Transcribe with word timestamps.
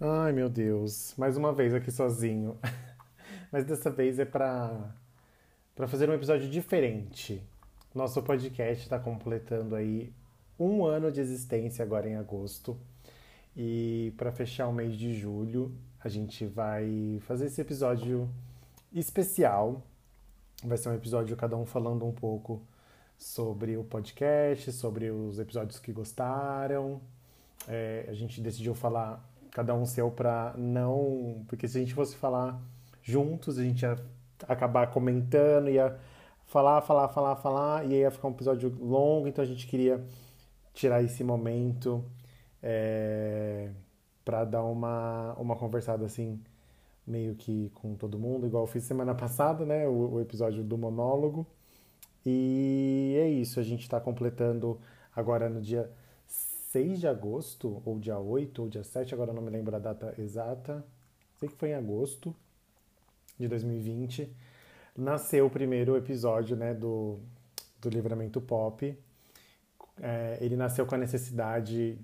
Ai, 0.00 0.30
meu 0.32 0.48
Deus. 0.48 1.12
Mais 1.18 1.36
uma 1.36 1.52
vez 1.52 1.74
aqui 1.74 1.90
sozinho. 1.90 2.56
Mas 3.50 3.64
dessa 3.64 3.90
vez 3.90 4.20
é 4.20 4.24
para 4.24 4.94
para 5.74 5.88
fazer 5.88 6.08
um 6.08 6.14
episódio 6.14 6.48
diferente. 6.48 7.42
Nosso 7.92 8.22
podcast 8.22 8.84
está 8.84 8.96
completando 8.96 9.74
aí 9.74 10.12
um 10.56 10.84
ano 10.84 11.10
de 11.10 11.20
existência 11.20 11.82
agora 11.84 12.08
em 12.08 12.14
agosto. 12.14 12.78
E 13.56 14.14
para 14.16 14.30
fechar 14.30 14.68
o 14.68 14.72
mês 14.72 14.96
de 14.96 15.14
julho, 15.14 15.74
a 15.98 16.08
gente 16.08 16.46
vai 16.46 17.18
fazer 17.22 17.46
esse 17.46 17.60
episódio 17.60 18.30
especial. 18.92 19.82
Vai 20.62 20.78
ser 20.78 20.90
um 20.90 20.94
episódio 20.94 21.36
cada 21.36 21.56
um 21.56 21.66
falando 21.66 22.06
um 22.06 22.12
pouco 22.12 22.62
sobre 23.16 23.76
o 23.76 23.82
podcast, 23.82 24.70
sobre 24.70 25.10
os 25.10 25.40
episódios 25.40 25.80
que 25.80 25.92
gostaram. 25.92 27.00
É, 27.66 28.06
a 28.08 28.14
gente 28.14 28.40
decidiu 28.40 28.76
falar 28.76 29.28
cada 29.50 29.74
um 29.74 29.86
seu 29.86 30.10
para 30.10 30.54
não. 30.56 31.44
Porque 31.48 31.68
se 31.68 31.78
a 31.78 31.80
gente 31.80 31.94
fosse 31.94 32.16
falar 32.16 32.60
juntos, 33.02 33.58
a 33.58 33.62
gente 33.62 33.82
ia 33.82 33.96
acabar 34.46 34.88
comentando, 34.90 35.70
ia 35.70 35.96
falar, 36.46 36.80
falar, 36.82 37.08
falar, 37.08 37.36
falar, 37.36 37.86
e 37.86 37.94
aí 37.94 38.00
ia 38.00 38.10
ficar 38.10 38.28
um 38.28 38.32
episódio 38.32 38.74
longo, 38.80 39.28
então 39.28 39.42
a 39.42 39.46
gente 39.46 39.66
queria 39.66 40.02
tirar 40.72 41.02
esse 41.02 41.22
momento 41.24 42.04
é, 42.62 43.70
para 44.24 44.44
dar 44.44 44.64
uma, 44.64 45.34
uma 45.34 45.56
conversada 45.56 46.04
assim, 46.06 46.40
meio 47.06 47.34
que 47.34 47.70
com 47.74 47.94
todo 47.94 48.18
mundo, 48.18 48.46
igual 48.46 48.64
eu 48.64 48.66
fiz 48.68 48.84
semana 48.84 49.14
passada, 49.16 49.64
né? 49.64 49.86
O, 49.88 50.14
o 50.14 50.20
episódio 50.20 50.62
do 50.64 50.78
monólogo. 50.78 51.46
E 52.24 53.16
é 53.18 53.28
isso, 53.28 53.60
a 53.60 53.62
gente 53.62 53.82
está 53.82 54.00
completando 54.00 54.78
agora 55.14 55.48
no 55.48 55.60
dia 55.60 55.90
6 56.72 57.00
de 57.00 57.08
agosto, 57.08 57.82
ou 57.84 57.98
dia 57.98 58.18
8, 58.18 58.62
ou 58.62 58.68
dia 58.68 58.84
7, 58.84 59.14
agora 59.14 59.32
não 59.32 59.40
me 59.40 59.50
lembro 59.50 59.74
a 59.74 59.78
data 59.78 60.14
exata. 60.18 60.84
Sei 61.38 61.48
que 61.48 61.56
foi 61.56 61.70
em 61.70 61.74
agosto 61.74 62.34
de 63.38 63.48
2020. 63.48 64.30
Nasceu 64.94 65.46
o 65.46 65.50
primeiro 65.50 65.96
episódio 65.96 66.56
né, 66.56 66.74
do, 66.74 67.20
do 67.80 67.88
Livramento 67.88 68.40
Pop. 68.40 68.96
É, 70.00 70.38
ele 70.42 70.56
nasceu 70.56 70.84
com 70.84 70.94
a 70.94 70.98
necessidade 70.98 71.98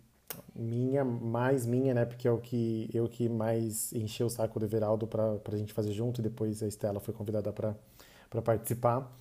minha, 0.54 1.04
mais 1.04 1.66
minha, 1.66 1.92
né? 1.92 2.06
Porque 2.06 2.26
é 2.26 2.30
o 2.30 2.38
que 2.38 2.88
eu 2.94 3.06
que 3.06 3.28
mais 3.28 3.92
encheu 3.92 4.28
o 4.28 4.30
saco 4.30 4.58
do 4.58 4.64
Everaldo 4.64 5.06
para 5.06 5.38
a 5.46 5.56
gente 5.56 5.74
fazer 5.74 5.92
junto. 5.92 6.20
E 6.20 6.22
depois 6.22 6.62
a 6.62 6.66
Estela 6.66 7.00
foi 7.00 7.12
convidada 7.12 7.52
para 7.52 8.42
participar. 8.42 9.14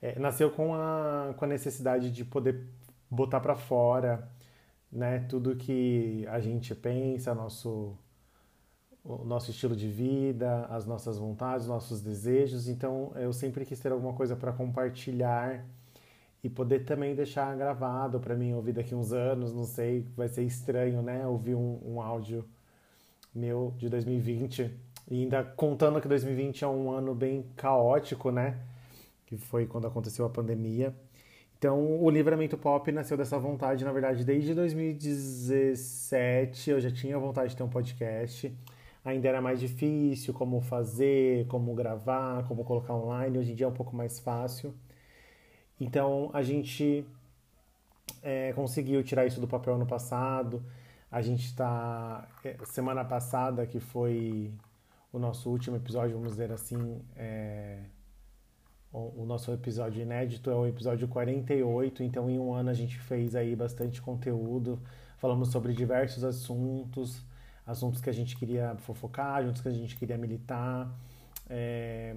É, 0.00 0.18
nasceu 0.18 0.50
com 0.50 0.74
a, 0.74 1.34
com 1.36 1.44
a 1.44 1.48
necessidade 1.48 2.10
de 2.10 2.24
poder 2.24 2.66
botar 3.10 3.40
para 3.40 3.54
fora 3.54 4.34
né, 4.90 5.20
tudo 5.28 5.56
que 5.56 6.26
a 6.28 6.40
gente 6.40 6.74
pensa, 6.74 7.34
nosso, 7.34 7.96
o 9.04 9.24
nosso 9.24 9.50
estilo 9.50 9.76
de 9.76 9.88
vida, 9.88 10.66
as 10.66 10.86
nossas 10.86 11.18
vontades, 11.18 11.66
nossos 11.66 12.00
desejos. 12.00 12.68
Então 12.68 13.12
eu 13.16 13.32
sempre 13.32 13.64
quis 13.64 13.78
ter 13.80 13.92
alguma 13.92 14.12
coisa 14.12 14.36
para 14.36 14.52
compartilhar 14.52 15.64
e 16.42 16.48
poder 16.48 16.84
também 16.84 17.14
deixar 17.14 17.56
gravado 17.56 18.20
para 18.20 18.36
mim 18.36 18.52
ouvir 18.52 18.72
daqui 18.72 18.94
uns 18.94 19.12
anos, 19.12 19.52
não 19.52 19.64
sei, 19.64 20.06
vai 20.16 20.28
ser 20.28 20.44
estranho, 20.44 21.02
né? 21.02 21.26
Ouvir 21.26 21.54
um, 21.54 21.80
um 21.84 22.00
áudio 22.00 22.44
meu 23.34 23.74
de 23.76 23.88
2020 23.88 24.70
e 25.10 25.22
ainda 25.22 25.44
contando 25.44 26.00
que 26.00 26.08
2020 26.08 26.64
é 26.64 26.68
um 26.68 26.90
ano 26.90 27.14
bem 27.14 27.44
caótico, 27.56 28.30
né? 28.30 28.58
Que 29.24 29.36
foi 29.36 29.66
quando 29.66 29.86
aconteceu 29.86 30.24
a 30.24 30.30
pandemia. 30.30 30.94
Então, 31.58 32.02
o 32.02 32.10
Livramento 32.10 32.58
Pop 32.58 32.90
nasceu 32.92 33.16
dessa 33.16 33.38
vontade, 33.38 33.84
na 33.84 33.92
verdade, 33.92 34.24
desde 34.24 34.54
2017 34.54 36.70
eu 36.70 36.80
já 36.80 36.90
tinha 36.90 37.18
vontade 37.18 37.50
de 37.50 37.56
ter 37.56 37.62
um 37.62 37.68
podcast. 37.68 38.52
Ainda 39.04 39.28
era 39.28 39.40
mais 39.40 39.60
difícil 39.60 40.34
como 40.34 40.60
fazer, 40.60 41.46
como 41.46 41.74
gravar, 41.74 42.44
como 42.46 42.64
colocar 42.64 42.94
online. 42.94 43.38
Hoje 43.38 43.52
em 43.52 43.54
dia 43.54 43.66
é 43.66 43.68
um 43.68 43.72
pouco 43.72 43.94
mais 43.96 44.18
fácil. 44.18 44.74
Então, 45.80 46.30
a 46.32 46.42
gente 46.42 47.06
é, 48.22 48.52
conseguiu 48.52 49.02
tirar 49.02 49.26
isso 49.26 49.40
do 49.40 49.48
papel 49.48 49.78
no 49.78 49.86
passado. 49.86 50.62
A 51.10 51.22
gente 51.22 51.46
está. 51.46 52.28
Semana 52.64 53.04
passada, 53.04 53.66
que 53.66 53.80
foi 53.80 54.52
o 55.12 55.18
nosso 55.18 55.50
último 55.50 55.76
episódio, 55.76 56.16
vamos 56.16 56.32
dizer 56.32 56.52
assim, 56.52 57.00
é, 57.16 57.80
o 58.96 59.26
nosso 59.26 59.52
episódio 59.52 60.02
inédito 60.02 60.50
é 60.50 60.54
o 60.54 60.66
episódio 60.66 61.06
48, 61.06 62.02
então 62.02 62.30
em 62.30 62.38
um 62.38 62.52
ano 62.54 62.70
a 62.70 62.74
gente 62.74 62.98
fez 62.98 63.34
aí 63.34 63.54
bastante 63.54 64.00
conteúdo, 64.00 64.80
falamos 65.18 65.48
sobre 65.48 65.74
diversos 65.74 66.24
assuntos, 66.24 67.22
assuntos 67.66 68.00
que 68.00 68.08
a 68.08 68.12
gente 68.12 68.36
queria 68.36 68.74
fofocar, 68.78 69.42
assuntos 69.42 69.60
que 69.60 69.68
a 69.68 69.72
gente 69.72 69.96
queria 69.96 70.16
militar, 70.16 70.90
é, 71.48 72.16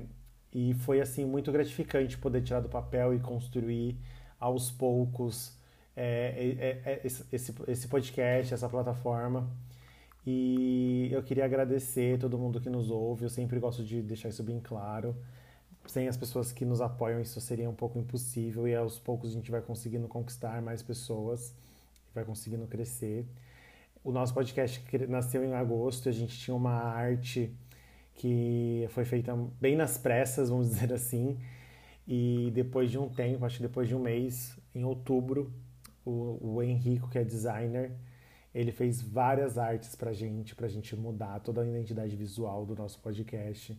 e 0.53 0.73
foi 0.75 1.01
assim 1.01 1.25
muito 1.25 1.51
gratificante 1.51 2.17
poder 2.17 2.41
tirar 2.41 2.62
do 2.62 2.69
papel 2.69 3.13
e 3.13 3.19
construir 3.19 3.97
aos 4.40 4.72
poucos 4.72 5.57
é, 5.97 6.79
é, 6.85 7.01
esse, 7.03 7.53
esse 7.67 7.88
podcast, 7.90 8.53
essa 8.53 8.69
plataforma. 8.69 9.50
E 10.25 11.09
eu 11.11 11.22
queria 11.23 11.44
agradecer 11.44 12.17
todo 12.19 12.38
mundo 12.38 12.61
que 12.61 12.69
nos 12.69 12.90
ouve, 12.90 13.25
eu 13.25 13.29
sempre 13.29 13.59
gosto 13.59 13.84
de 13.84 14.01
deixar 14.01 14.29
isso 14.29 14.44
bem 14.44 14.59
claro 14.59 15.16
sem 15.89 16.07
as 16.07 16.16
pessoas 16.16 16.51
que 16.51 16.63
nos 16.63 16.81
apoiam, 16.81 17.19
isso 17.19 17.41
seria 17.41 17.67
um 17.67 17.73
pouco 17.73 17.97
impossível 17.97 18.67
e 18.67 18.75
aos 18.75 19.00
poucos 19.00 19.31
a 19.31 19.33
gente 19.33 19.50
vai 19.50 19.59
conseguindo 19.59 20.07
conquistar 20.07 20.61
mais 20.61 20.83
pessoas, 20.83 21.53
vai 22.13 22.23
conseguindo 22.23 22.67
crescer. 22.67 23.25
O 24.03 24.11
nosso 24.11 24.33
podcast 24.33 24.83
nasceu 25.07 25.44
em 25.44 25.53
agosto, 25.53 26.07
a 26.07 26.11
gente 26.11 26.38
tinha 26.38 26.55
uma 26.55 26.73
arte 26.73 27.51
que 28.13 28.88
foi 28.89 29.03
feita 29.03 29.35
bem 29.59 29.75
nas 29.75 29.97
pressas, 29.97 30.49
vamos 30.49 30.69
dizer 30.69 30.94
assim, 30.94 31.39
e 32.07 32.51
depois 32.53 32.91
de 32.91 32.99
um 32.99 33.09
tempo, 33.09 33.44
acho 33.44 33.57
que 33.57 33.63
depois 33.63 33.88
de 33.88 33.95
um 33.95 33.99
mês, 33.99 34.57
em 34.75 34.83
outubro, 34.83 35.51
o, 36.05 36.55
o 36.55 36.63
Henrico, 36.63 37.09
que 37.09 37.17
é 37.17 37.23
designer, 37.23 37.91
ele 38.53 38.72
fez 38.72 39.01
várias 39.01 39.57
artes 39.57 39.95
pra 39.95 40.13
gente, 40.13 40.55
pra 40.55 40.67
gente 40.67 40.95
mudar 40.95 41.39
toda 41.39 41.61
a 41.61 41.67
identidade 41.67 42.16
visual 42.16 42.63
do 42.63 42.75
nosso 42.75 42.99
podcast. 42.99 43.75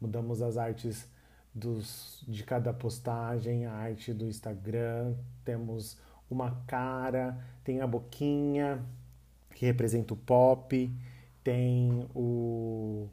Mudamos 0.00 0.40
as 0.40 0.56
artes 0.56 1.08
dos, 1.54 2.22
de 2.26 2.42
cada 2.44 2.72
postagem, 2.72 3.66
a 3.66 3.72
arte 3.72 4.12
do 4.12 4.26
Instagram, 4.26 5.14
temos 5.44 5.98
uma 6.30 6.62
cara, 6.66 7.38
tem 7.62 7.80
a 7.80 7.86
boquinha 7.86 8.82
que 9.54 9.66
representa 9.66 10.14
o 10.14 10.16
pop, 10.16 10.90
tem 11.44 12.06
o, 12.14 13.06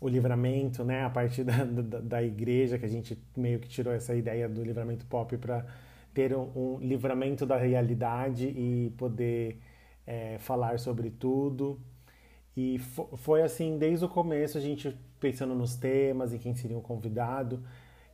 o 0.00 0.08
livramento, 0.08 0.84
né? 0.84 1.04
A 1.04 1.10
partir 1.10 1.42
da, 1.44 1.64
da, 1.64 2.00
da 2.00 2.22
igreja, 2.22 2.78
que 2.78 2.84
a 2.84 2.88
gente 2.88 3.18
meio 3.36 3.58
que 3.58 3.68
tirou 3.68 3.92
essa 3.92 4.14
ideia 4.14 4.48
do 4.48 4.62
livramento 4.62 5.04
pop 5.06 5.36
para 5.36 5.66
ter 6.14 6.34
um, 6.34 6.50
um, 6.56 6.78
livramento 6.78 7.44
da 7.44 7.56
realidade 7.56 8.46
e 8.46 8.92
poder 8.96 9.60
é, 10.06 10.38
falar 10.38 10.78
sobre 10.78 11.10
tudo. 11.10 11.78
E 12.56 12.78
foi 12.78 13.42
assim, 13.42 13.78
desde 13.78 14.04
o 14.04 14.08
começo, 14.08 14.58
a 14.58 14.60
gente 14.60 14.96
pensando 15.20 15.54
nos 15.54 15.76
temas 15.76 16.32
e 16.32 16.38
quem 16.38 16.54
seria 16.54 16.76
o 16.76 16.82
convidado. 16.82 17.62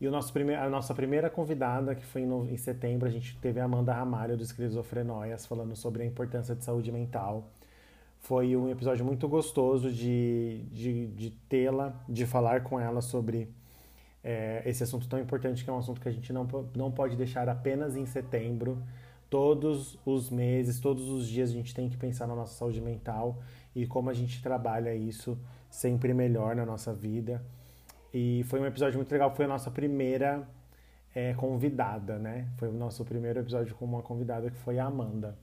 E 0.00 0.06
o 0.06 0.10
nosso 0.10 0.32
prime 0.32 0.54
a 0.54 0.68
nossa 0.68 0.94
primeira 0.94 1.30
convidada, 1.30 1.94
que 1.94 2.04
foi 2.04 2.22
em, 2.22 2.52
em 2.52 2.56
setembro, 2.56 3.08
a 3.08 3.10
gente 3.10 3.36
teve 3.38 3.60
a 3.60 3.64
Amanda 3.64 3.92
Ramalho, 3.92 4.36
do 4.36 4.42
Esquizofrenóias, 4.42 5.46
falando 5.46 5.74
sobre 5.74 6.02
a 6.02 6.06
importância 6.06 6.54
de 6.54 6.64
saúde 6.64 6.92
mental. 6.92 7.48
Foi 8.20 8.56
um 8.56 8.68
episódio 8.68 9.04
muito 9.04 9.28
gostoso 9.28 9.90
de, 9.90 10.64
de, 10.72 11.06
de 11.08 11.30
tê-la, 11.48 11.94
de 12.08 12.26
falar 12.26 12.62
com 12.62 12.78
ela 12.78 13.00
sobre 13.00 13.48
é, 14.22 14.62
esse 14.66 14.82
assunto 14.82 15.08
tão 15.08 15.20
importante, 15.20 15.64
que 15.64 15.70
é 15.70 15.72
um 15.72 15.78
assunto 15.78 16.00
que 16.00 16.08
a 16.08 16.12
gente 16.12 16.32
não, 16.32 16.46
não 16.74 16.90
pode 16.90 17.16
deixar 17.16 17.48
apenas 17.48 17.96
em 17.96 18.04
setembro. 18.04 18.82
Todos 19.30 19.98
os 20.04 20.28
meses, 20.30 20.78
todos 20.80 21.08
os 21.08 21.28
dias 21.28 21.50
a 21.50 21.52
gente 21.52 21.74
tem 21.74 21.88
que 21.88 21.96
pensar 21.96 22.26
na 22.26 22.34
nossa 22.34 22.54
saúde 22.54 22.80
mental 22.80 23.38
e 23.74 23.86
como 23.86 24.10
a 24.10 24.14
gente 24.14 24.42
trabalha 24.42 24.94
isso 24.94 25.38
sempre 25.70 26.12
melhor 26.12 26.54
na 26.54 26.66
nossa 26.66 26.92
vida. 26.92 27.42
E 28.18 28.44
foi 28.44 28.58
um 28.58 28.64
episódio 28.64 28.96
muito 28.96 29.12
legal, 29.12 29.30
foi 29.36 29.44
a 29.44 29.48
nossa 29.48 29.70
primeira 29.70 30.48
é, 31.14 31.34
convidada, 31.34 32.18
né? 32.18 32.48
Foi 32.56 32.66
o 32.66 32.72
nosso 32.72 33.04
primeiro 33.04 33.40
episódio 33.40 33.74
com 33.74 33.84
uma 33.84 34.00
convidada 34.00 34.50
que 34.50 34.56
foi 34.56 34.78
a 34.78 34.86
Amanda. 34.86 35.36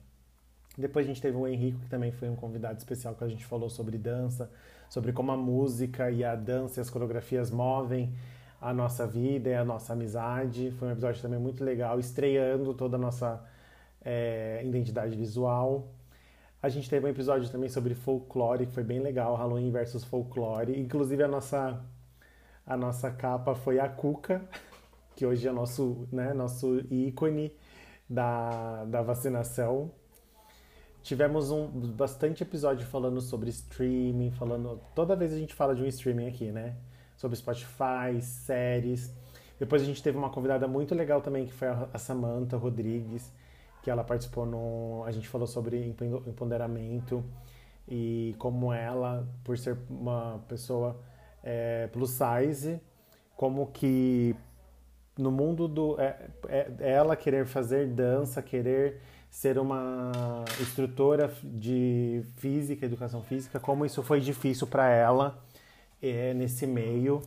Depois 0.76 1.06
a 1.06 1.08
gente 1.08 1.22
teve 1.22 1.36
o 1.36 1.46
Henrico, 1.46 1.78
que 1.78 1.88
também 1.88 2.10
foi 2.10 2.28
um 2.28 2.34
convidado 2.34 2.76
especial, 2.76 3.14
que 3.14 3.22
a 3.22 3.28
gente 3.28 3.44
falou 3.46 3.70
sobre 3.70 3.96
dança, 3.96 4.50
sobre 4.90 5.12
como 5.12 5.30
a 5.30 5.36
música 5.36 6.10
e 6.10 6.24
a 6.24 6.34
dança 6.34 6.80
e 6.80 6.82
as 6.82 6.90
coreografias 6.90 7.48
movem 7.48 8.12
a 8.60 8.74
nossa 8.74 9.06
vida 9.06 9.50
e 9.50 9.54
a 9.54 9.64
nossa 9.64 9.92
amizade. 9.92 10.72
Foi 10.72 10.88
um 10.88 10.90
episódio 10.90 11.22
também 11.22 11.38
muito 11.38 11.62
legal, 11.62 12.00
estreando 12.00 12.74
toda 12.74 12.96
a 12.96 12.98
nossa 12.98 13.40
é, 14.04 14.62
identidade 14.64 15.14
visual. 15.16 15.94
A 16.60 16.68
gente 16.68 16.90
teve 16.90 17.06
um 17.06 17.08
episódio 17.08 17.48
também 17.50 17.68
sobre 17.68 17.94
folclore, 17.94 18.66
que 18.66 18.72
foi 18.72 18.82
bem 18.82 18.98
legal, 18.98 19.36
Halloween 19.36 19.70
versus 19.70 20.02
folclore. 20.02 20.76
Inclusive 20.76 21.22
a 21.22 21.28
nossa, 21.28 21.80
a 22.66 22.76
nossa 22.76 23.10
capa 23.10 23.54
foi 23.54 23.78
a 23.78 23.88
Cuca, 23.88 24.42
que 25.14 25.24
hoje 25.24 25.46
é 25.46 25.52
nosso, 25.52 26.08
né, 26.10 26.32
nosso 26.32 26.80
ícone 26.90 27.54
da, 28.08 28.84
da 28.84 29.02
vacinação. 29.02 29.90
Tivemos 31.02 31.50
um 31.50 31.66
bastante 31.68 32.42
episódio 32.42 32.86
falando 32.86 33.20
sobre 33.20 33.50
streaming, 33.50 34.30
falando. 34.30 34.80
Toda 34.94 35.14
vez 35.14 35.32
a 35.32 35.38
gente 35.38 35.54
fala 35.54 35.74
de 35.74 35.82
um 35.82 35.86
streaming 35.86 36.28
aqui, 36.28 36.50
né? 36.50 36.76
sobre 37.16 37.36
Spotify, 37.36 38.20
séries. 38.20 39.12
Depois 39.58 39.82
a 39.82 39.84
gente 39.84 40.02
teve 40.02 40.18
uma 40.18 40.30
convidada 40.30 40.66
muito 40.66 40.94
legal 40.94 41.20
também, 41.20 41.46
que 41.46 41.52
foi 41.52 41.68
a 41.68 41.98
Samantha 41.98 42.56
Rodrigues, 42.56 43.32
que 43.82 43.90
ela 43.90 44.02
participou 44.02 44.44
no. 44.44 45.04
A 45.06 45.12
gente 45.12 45.28
falou 45.28 45.46
sobre 45.46 45.94
empoderamento 46.26 47.24
e 47.88 48.34
como 48.38 48.72
ela, 48.72 49.26
por 49.44 49.56
ser 49.56 49.78
uma 49.88 50.42
pessoa 50.48 51.00
é, 51.44 51.88
plus 51.92 52.10
size, 52.10 52.80
como 53.36 53.66
que 53.66 54.34
no 55.16 55.30
mundo 55.30 55.68
do. 55.68 56.00
É, 56.00 56.28
é, 56.48 56.72
ela 56.80 57.14
querer 57.14 57.46
fazer 57.46 57.86
dança, 57.88 58.42
querer 58.42 59.00
ser 59.30 59.58
uma 59.58 60.12
instrutora 60.60 61.30
de 61.42 62.22
física, 62.36 62.86
educação 62.86 63.22
física, 63.22 63.60
como 63.60 63.84
isso 63.84 64.02
foi 64.02 64.20
difícil 64.20 64.66
para 64.66 64.88
ela 64.88 65.44
é, 66.00 66.32
nesse 66.32 66.66
meio 66.66 67.20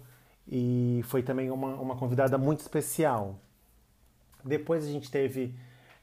e 0.50 1.02
foi 1.04 1.22
também 1.22 1.52
uma, 1.52 1.76
uma 1.76 1.98
convidada 1.98 2.38
muito 2.38 2.62
especial. 2.62 3.38
Depois 4.44 4.86
a 4.86 4.90
gente 4.90 5.12
teve 5.12 5.54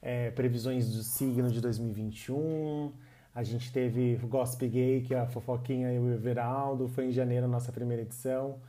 é, 0.02 0.30
previsões 0.30 0.90
do 0.94 1.02
signo 1.02 1.50
de 1.50 1.60
2021, 1.62 2.92
a 3.34 3.42
gente 3.42 3.72
teve 3.72 4.16
Gossip 4.16 4.68
Gay, 4.68 5.02
que 5.02 5.14
é 5.14 5.18
a 5.18 5.26
Fofoquinha 5.26 5.92
e 5.92 5.98
o 5.98 6.12
Everaldo, 6.12 6.88
foi 6.88 7.06
em 7.06 7.12
janeiro 7.12 7.46
a 7.46 7.48
nossa 7.48 7.72
primeira 7.72 8.02
edição. 8.02 8.60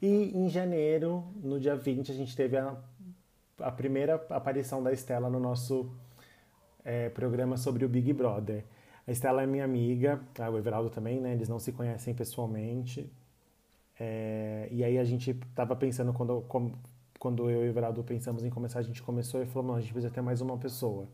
E 0.00 0.32
em 0.34 0.48
janeiro, 0.48 1.24
no 1.42 1.60
dia 1.60 1.76
20, 1.76 2.12
a 2.12 2.14
gente 2.14 2.34
teve 2.34 2.56
a, 2.56 2.76
a 3.58 3.70
primeira 3.70 4.14
aparição 4.30 4.82
da 4.82 4.92
Estela 4.92 5.28
no 5.28 5.40
nosso 5.40 5.90
é, 6.84 7.08
programa 7.10 7.56
sobre 7.56 7.84
o 7.84 7.88
Big 7.88 8.12
Brother. 8.12 8.64
A 9.06 9.12
Estela 9.12 9.42
é 9.42 9.46
minha 9.46 9.64
amiga, 9.64 10.20
ah, 10.38 10.50
o 10.50 10.58
Everaldo 10.58 10.90
também, 10.90 11.20
né? 11.20 11.32
Eles 11.32 11.48
não 11.48 11.58
se 11.58 11.72
conhecem 11.72 12.14
pessoalmente, 12.14 13.12
é, 13.98 14.68
e 14.70 14.84
aí 14.84 14.98
a 14.98 15.04
gente 15.04 15.30
estava 15.30 15.74
pensando, 15.74 16.12
quando, 16.12 16.44
quando 17.18 17.50
eu 17.50 17.64
e 17.64 17.66
o 17.66 17.70
Everaldo 17.70 18.04
pensamos 18.04 18.44
em 18.44 18.50
começar, 18.50 18.78
a 18.80 18.82
gente 18.82 19.02
começou 19.02 19.42
e 19.42 19.46
falou, 19.46 19.68
não, 19.68 19.74
a 19.76 19.80
gente 19.80 19.92
precisa 19.92 20.12
ter 20.12 20.20
mais 20.20 20.40
uma 20.40 20.58
pessoa. 20.58 21.08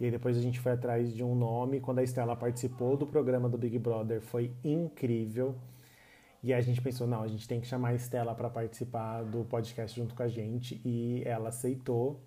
E 0.00 0.04
aí 0.04 0.10
depois 0.10 0.36
a 0.36 0.40
gente 0.40 0.60
foi 0.60 0.72
atrás 0.72 1.12
de 1.12 1.24
um 1.24 1.34
nome, 1.34 1.80
quando 1.80 1.98
a 1.98 2.02
Estela 2.04 2.36
participou 2.36 2.96
do 2.96 3.06
programa 3.06 3.48
do 3.48 3.58
Big 3.58 3.78
Brother, 3.78 4.20
foi 4.20 4.52
incrível. 4.62 5.56
E 6.42 6.52
aí 6.52 6.58
a 6.58 6.62
gente 6.62 6.80
pensou, 6.80 7.06
não, 7.06 7.22
a 7.22 7.26
gente 7.26 7.48
tem 7.48 7.60
que 7.60 7.66
chamar 7.66 7.88
a 7.88 7.94
Estela 7.94 8.32
para 8.32 8.48
participar 8.48 9.24
do 9.24 9.44
podcast 9.44 9.98
junto 9.98 10.14
com 10.14 10.22
a 10.22 10.28
gente, 10.28 10.80
e 10.84 11.22
ela 11.26 11.48
aceitou. 11.48 12.20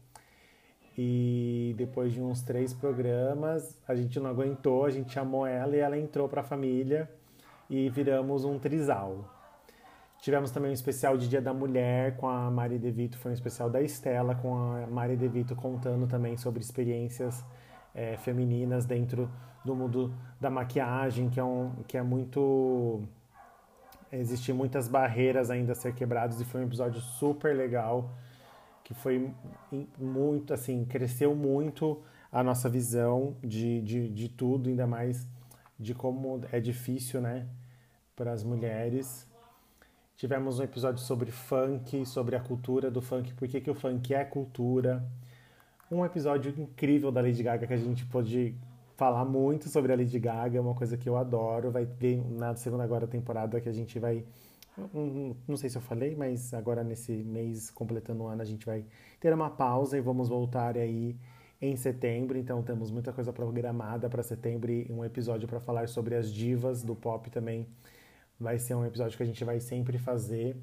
E 0.98 1.74
depois 1.78 2.12
de 2.12 2.22
uns 2.22 2.42
três 2.42 2.74
programas, 2.74 3.82
a 3.88 3.96
gente 3.96 4.20
não 4.20 4.30
aguentou, 4.30 4.86
a 4.86 4.90
gente 4.90 5.14
chamou 5.14 5.48
ela 5.48 5.74
e 5.74 5.80
ela 5.80 5.98
entrou 5.98 6.28
para 6.28 6.42
a 6.42 6.44
família 6.44 7.10
e 7.70 7.90
viramos 7.90 8.44
um 8.44 8.60
trisal. 8.60 9.24
Tivemos 10.20 10.52
também 10.52 10.72
um 10.72 10.74
especial 10.74 11.18
de 11.18 11.30
Dia 11.30 11.42
da 11.42 11.54
Mulher 11.54 12.18
com 12.18 12.28
a 12.28 12.52
Mari 12.52 12.78
DeVito, 12.78 13.18
foi 13.18 13.32
um 13.32 13.34
especial 13.34 13.70
da 13.70 13.82
Estela, 13.82 14.36
com 14.36 14.54
a 14.54 14.86
Mari 14.88 15.16
DeVito 15.16 15.56
contando 15.56 16.06
também 16.06 16.36
sobre 16.36 16.62
experiências 16.62 17.44
é, 17.94 18.18
femininas 18.18 18.86
dentro 18.86 19.30
do 19.64 19.76
mundo 19.76 20.14
da 20.40 20.50
maquiagem, 20.50 21.30
que 21.30 21.40
é, 21.40 21.44
um, 21.44 21.72
que 21.88 21.98
é 21.98 22.02
muito. 22.02 23.04
Existem 24.12 24.54
muitas 24.54 24.88
barreiras 24.88 25.50
ainda 25.50 25.72
a 25.72 25.76
ser 25.76 25.94
quebradas 25.94 26.42
e 26.42 26.46
foi 26.46 26.62
um 26.62 26.66
episódio 26.66 27.00
super 27.00 27.56
legal, 27.56 28.12
que 28.84 28.94
foi 28.94 29.34
muito, 29.98 30.54
assim, 30.54 30.84
cresceu 30.84 31.34
muito 31.34 32.02
a 32.32 32.44
nossa 32.44 32.68
visão 32.68 33.38
de, 33.42 33.82
de, 33.82 34.10
de 34.10 34.30
tudo, 34.30 34.70
ainda 34.70 34.86
mais 34.86 35.28
de 35.80 35.94
como 35.94 36.42
é 36.52 36.60
difícil, 36.60 37.22
né, 37.22 37.48
para 38.16 38.32
as 38.32 38.44
mulheres 38.44 39.32
Tivemos 40.22 40.60
um 40.60 40.64
episódio 40.64 41.02
sobre 41.04 41.32
funk, 41.32 42.06
sobre 42.06 42.36
a 42.36 42.40
cultura 42.40 42.92
do 42.92 43.02
funk, 43.02 43.34
por 43.34 43.48
que, 43.48 43.60
que 43.60 43.72
o 43.72 43.74
funk 43.74 44.14
é 44.14 44.24
cultura. 44.24 45.04
Um 45.92 46.06
episódio 46.06 46.54
incrível 46.58 47.12
da 47.12 47.20
Lady 47.20 47.44
Gaga 47.44 47.68
que 47.68 47.74
a 47.74 47.78
gente 47.78 48.06
pôde 48.06 48.56
falar 48.96 49.26
muito 49.26 49.68
sobre 49.68 49.92
a 49.92 49.96
Lady 49.98 50.18
Gaga, 50.20 50.58
é 50.58 50.62
uma 50.62 50.74
coisa 50.74 50.96
que 50.96 51.10
eu 51.10 51.18
adoro. 51.18 51.70
Vai 51.70 51.86
ter 51.86 52.24
na 52.32 52.56
segunda 52.56 52.84
agora 52.84 53.06
temporada 53.06 53.60
que 53.60 53.68
a 53.68 53.74
gente 53.74 54.00
vai. 54.00 54.24
Não 55.46 55.58
sei 55.58 55.70
se 55.70 55.78
eu 55.78 55.82
falei, 55.82 56.16
mas 56.16 56.54
agora 56.54 56.82
nesse 56.82 57.12
mês, 57.12 57.70
completando 57.70 58.24
o 58.24 58.28
ano, 58.28 58.42
a 58.42 58.46
gente 58.46 58.66
vai 58.66 58.86
ter 59.20 59.34
uma 59.34 59.50
pausa 59.50 59.98
e 59.98 60.02
vamos 60.02 60.30
voltar 60.30 60.78
aí 60.78 61.18
em 61.62 61.76
setembro. 61.76 62.38
Então 62.38 62.64
temos 62.64 62.90
muita 62.90 63.12
coisa 63.12 63.34
programada 63.34 64.10
para 64.10 64.24
setembro 64.24 64.72
e 64.72 64.88
um 64.90 65.04
episódio 65.04 65.46
para 65.46 65.60
falar 65.60 65.90
sobre 65.90 66.16
as 66.16 66.32
divas 66.32 66.84
do 66.84 66.96
pop 66.96 67.30
também 67.30 67.68
vai 68.40 68.58
ser 68.58 68.74
um 68.74 68.86
episódio 68.86 69.16
que 69.16 69.24
a 69.24 69.26
gente 69.26 69.44
vai 69.44 69.60
sempre 69.60 69.98
fazer. 70.00 70.56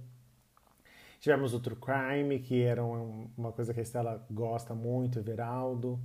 Tivemos 1.20 1.52
o 1.52 1.60
True 1.60 1.76
Crime, 1.76 2.38
que 2.38 2.62
era 2.62 2.84
uma 2.84 3.52
coisa 3.52 3.74
que 3.74 3.80
a 3.80 3.82
Estela 3.82 4.24
gosta 4.30 4.74
muito, 4.74 5.20
Veraldo. 5.20 5.98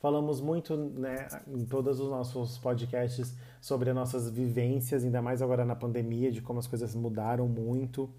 Falamos 0.00 0.40
muito 0.40 0.76
né, 0.76 1.28
em 1.46 1.64
todos 1.64 2.00
os 2.00 2.10
nossos 2.10 2.58
podcasts 2.58 3.34
sobre 3.60 3.90
as 3.90 3.96
nossas 3.96 4.28
vivências, 4.28 5.04
ainda 5.04 5.22
mais 5.22 5.40
agora 5.40 5.64
na 5.64 5.74
pandemia, 5.74 6.30
de 6.30 6.42
como 6.42 6.58
as 6.58 6.66
coisas 6.66 6.94
mudaram 6.94 7.48
muito. 7.48 8.10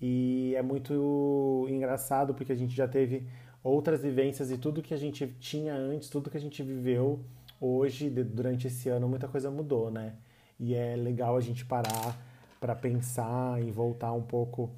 E 0.00 0.54
é 0.56 0.62
muito 0.62 1.66
engraçado 1.68 2.34
porque 2.34 2.52
a 2.52 2.56
gente 2.56 2.74
já 2.74 2.88
teve 2.88 3.28
outras 3.62 4.00
vivências 4.00 4.50
e 4.50 4.56
tudo 4.56 4.80
que 4.82 4.94
a 4.94 4.96
gente 4.96 5.26
tinha 5.38 5.74
antes, 5.74 6.08
tudo 6.08 6.30
que 6.30 6.36
a 6.36 6.40
gente 6.40 6.62
viveu 6.62 7.20
hoje, 7.60 8.08
durante 8.08 8.68
esse 8.68 8.88
ano, 8.88 9.08
muita 9.08 9.28
coisa 9.28 9.50
mudou, 9.50 9.90
né? 9.90 10.14
E 10.58 10.74
é 10.74 10.96
legal 10.96 11.36
a 11.36 11.40
gente 11.40 11.66
parar 11.66 12.16
para 12.58 12.74
pensar 12.74 13.62
e 13.62 13.70
voltar 13.70 14.12
um 14.12 14.22
pouco 14.22 14.70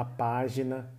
a 0.00 0.04
página 0.04 0.92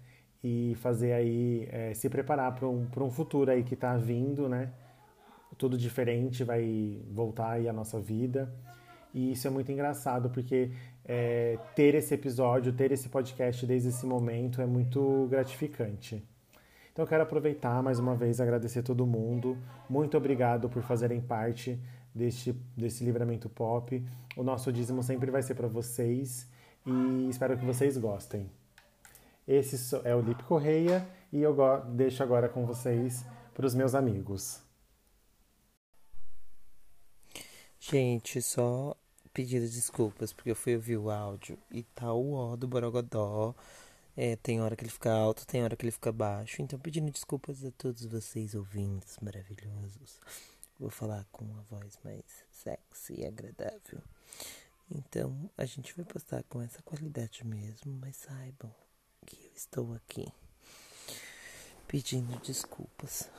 e 0.44 0.76
fazer 0.76 1.14
aí, 1.14 1.68
é, 1.72 1.94
se 1.94 2.10
preparar 2.10 2.56
para 2.56 2.68
um, 2.68 2.88
um 2.98 3.12
futuro 3.12 3.52
aí 3.52 3.64
que 3.64 3.74
está 3.74 3.98
vindo, 3.98 4.48
né? 4.48 4.72
Tudo 5.58 5.78
diferente 5.78 6.44
vai 6.44 7.02
voltar 7.12 7.52
aí 7.52 7.68
a 7.68 7.74
nossa 7.74 8.00
vida. 8.00 8.54
E 9.14 9.32
isso 9.32 9.48
é 9.48 9.50
muito 9.50 9.72
engraçado, 9.72 10.30
porque 10.30 10.72
é, 11.04 11.58
ter 11.76 11.96
esse 11.96 12.14
episódio, 12.14 12.72
ter 12.72 12.92
esse 12.92 13.10
podcast 13.10 13.66
desde 13.66 13.90
esse 13.90 14.06
momento 14.06 14.62
é 14.62 14.66
muito 14.66 15.28
gratificante. 15.30 16.24
Então 16.92 17.04
eu 17.04 17.08
quero 17.08 17.24
aproveitar 17.24 17.82
mais 17.82 18.00
uma 18.00 18.16
vez 18.16 18.40
agradecer 18.40 18.84
todo 18.84 19.06
mundo. 19.06 19.58
Muito 19.90 20.16
obrigado 20.18 20.70
por 20.70 20.84
fazerem 20.84 21.20
parte 21.20 21.80
deste, 22.14 22.54
desse 22.78 23.04
livramento 23.04 23.50
pop. 23.50 24.04
O 24.38 24.44
nosso 24.44 24.72
dízimo 24.72 25.02
sempre 25.02 25.32
vai 25.32 25.42
ser 25.42 25.56
para 25.56 25.68
vocês 25.68 26.48
e 26.86 27.28
espero 27.30 27.58
que 27.58 27.66
vocês 27.66 27.98
gostem. 27.98 28.59
Esse 29.50 29.96
é 30.06 30.16
o 30.16 30.22
Lipe 30.22 30.44
Correia 30.44 31.10
e 31.34 31.42
eu 31.42 31.56
deixo 31.96 32.22
agora 32.22 32.48
com 32.48 32.68
vocês 32.68 33.26
para 33.52 33.66
os 33.66 33.74
meus 33.74 33.96
amigos. 33.96 34.62
Gente, 37.80 38.44
só 38.44 38.96
pedindo 39.34 39.68
desculpas 39.68 40.32
porque 40.32 40.52
eu 40.52 40.56
fui 40.56 40.76
ouvir 40.76 40.98
o 40.98 41.10
áudio 41.10 41.58
e 41.72 41.82
tá 41.82 42.14
o 42.14 42.34
ó 42.34 42.56
do 42.56 42.68
Borogodó. 42.68 43.56
É, 44.16 44.36
tem 44.36 44.62
hora 44.62 44.76
que 44.76 44.84
ele 44.84 44.92
fica 44.92 45.12
alto, 45.12 45.48
tem 45.48 45.64
hora 45.64 45.76
que 45.76 45.84
ele 45.84 45.92
fica 45.92 46.12
baixo. 46.12 46.62
Então, 46.62 46.78
pedindo 46.78 47.10
desculpas 47.10 47.66
a 47.66 47.72
todos 47.72 48.06
vocês 48.06 48.54
ouvintes 48.54 49.18
maravilhosos. 49.20 50.20
Vou 50.80 50.92
falar 50.92 51.26
com 51.32 51.44
uma 51.44 51.64
voz 51.64 51.98
mais 52.04 52.24
sexy 52.52 53.22
e 53.22 53.26
agradável. 53.26 54.00
Então, 54.92 55.50
a 55.58 55.66
gente 55.66 55.96
vai 55.96 56.06
postar 56.06 56.44
com 56.44 56.62
essa 56.62 56.84
qualidade 56.84 57.44
mesmo, 57.44 57.98
mas 58.00 58.16
saibam 58.16 58.72
que 59.26 59.36
eu 59.36 59.52
estou 59.56 59.94
aqui 59.94 60.32
pedindo 61.88 62.40
desculpas. 62.42 63.30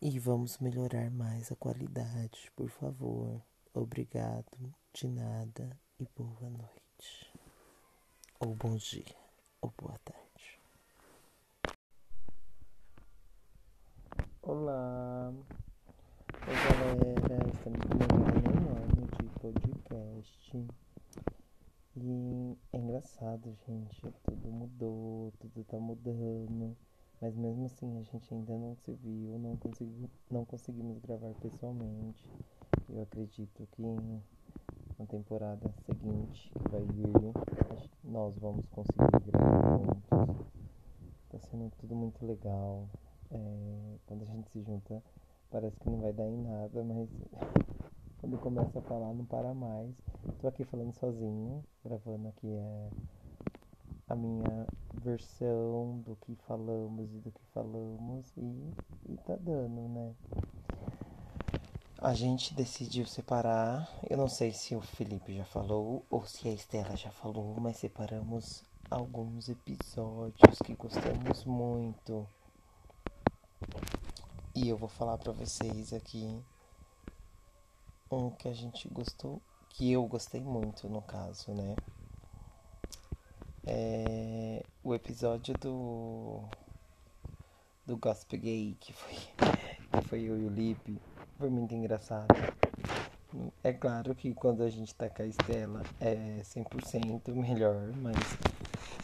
E 0.00 0.18
vamos 0.18 0.58
melhorar 0.58 1.10
mais 1.10 1.52
a 1.52 1.56
qualidade, 1.56 2.50
por 2.56 2.70
favor. 2.70 3.42
Obrigado, 3.74 4.74
de 4.92 5.06
nada 5.08 5.78
e 5.98 6.08
boa 6.16 6.48
noite. 6.48 7.32
Ou 8.38 8.54
bom 8.54 8.76
dia, 8.76 9.16
ou 9.60 9.72
boa 9.76 9.98
tarde. 10.04 10.60
Olá! 14.42 15.32
Oi, 16.32 16.54
galera! 16.68 17.50
Estamos 17.52 17.86
comemorando 17.86 18.50
um 18.50 18.68
ano 18.76 19.06
de 19.18 19.28
podcast. 19.40 20.89
E 22.02 22.56
é 22.72 22.78
engraçado, 22.78 23.54
gente. 23.66 24.00
Tudo 24.24 24.50
mudou, 24.50 25.32
tudo 25.38 25.62
tá 25.64 25.78
mudando. 25.78 26.74
Mas 27.20 27.36
mesmo 27.36 27.66
assim 27.66 27.98
a 27.98 28.02
gente 28.02 28.32
ainda 28.32 28.56
não 28.56 28.74
se 28.74 28.94
viu, 28.94 29.38
não, 29.38 29.54
consegui, 29.58 30.08
não 30.30 30.44
conseguimos 30.46 30.98
gravar 30.98 31.34
pessoalmente. 31.34 32.26
Eu 32.88 33.02
acredito 33.02 33.68
que 33.72 33.82
na 34.98 35.04
temporada 35.06 35.70
seguinte 35.84 36.50
que 36.50 36.68
vai 36.70 36.82
vir, 36.86 37.12
nós 38.02 38.34
vamos 38.38 38.64
conseguir 38.70 39.30
gravar 39.30 39.78
juntos. 39.78 40.46
Tá 41.28 41.38
sendo 41.38 41.70
tudo 41.80 41.94
muito 41.94 42.24
legal. 42.24 42.88
É, 43.30 43.96
quando 44.06 44.22
a 44.22 44.26
gente 44.26 44.48
se 44.50 44.62
junta, 44.62 45.02
parece 45.50 45.78
que 45.78 45.90
não 45.90 46.00
vai 46.00 46.14
dar 46.14 46.26
em 46.26 46.38
nada, 46.38 46.82
mas 46.82 47.10
quando 48.20 48.38
começa 48.38 48.78
a 48.78 48.82
falar, 48.82 49.14
não 49.14 49.24
para 49.24 49.54
mais. 49.54 49.94
Tô 50.40 50.48
aqui 50.48 50.62
falando 50.64 50.92
sozinho, 50.92 51.64
gravando 51.82 52.28
aqui 52.28 52.46
é 52.46 52.90
a 54.08 54.14
minha 54.14 54.66
versão 54.92 56.02
do 56.04 56.16
que 56.16 56.34
falamos 56.46 57.10
e 57.14 57.18
do 57.18 57.30
que 57.30 57.42
falamos 57.54 58.36
e, 58.36 58.74
e 59.08 59.16
tá 59.24 59.36
dando, 59.36 59.88
né? 59.88 60.14
A 61.98 62.12
gente 62.12 62.54
decidiu 62.54 63.06
separar. 63.06 63.88
Eu 64.08 64.18
não 64.18 64.28
sei 64.28 64.52
se 64.52 64.74
o 64.74 64.80
Felipe 64.80 65.34
já 65.34 65.44
falou 65.44 66.04
ou 66.10 66.26
se 66.26 66.46
a 66.48 66.52
Estela 66.52 66.96
já 66.96 67.10
falou, 67.10 67.56
mas 67.58 67.78
separamos 67.78 68.64
alguns 68.90 69.48
episódios 69.48 70.58
que 70.64 70.74
gostamos 70.74 71.44
muito. 71.44 72.26
E 74.54 74.68
eu 74.68 74.76
vou 74.76 74.88
falar 74.88 75.16
para 75.16 75.32
vocês 75.32 75.92
aqui 75.92 76.42
um 78.10 78.30
que 78.30 78.48
a 78.48 78.52
gente 78.52 78.88
gostou, 78.88 79.40
que 79.68 79.92
eu 79.92 80.04
gostei 80.06 80.40
muito 80.40 80.88
no 80.88 81.00
caso, 81.00 81.52
né? 81.52 81.76
É, 83.66 84.64
o 84.82 84.94
episódio 84.94 85.54
do 85.58 86.42
do 87.86 87.96
Gospel 87.96 88.40
Gay 88.40 88.76
que 88.80 88.92
foi 88.92 89.14
que 90.00 90.08
foi 90.08 90.22
eu 90.22 90.40
e 90.40 90.46
o 90.46 90.48
Lipe 90.48 91.00
foi 91.38 91.50
muito 91.50 91.74
engraçado. 91.74 92.28
É 93.62 93.72
claro 93.72 94.14
que 94.14 94.34
quando 94.34 94.62
a 94.62 94.70
gente 94.70 94.92
tá 94.94 95.08
com 95.08 95.22
a 95.22 95.26
Estela 95.26 95.82
é 96.00 96.40
100% 96.42 97.32
melhor, 97.32 97.92
mas 97.96 98.16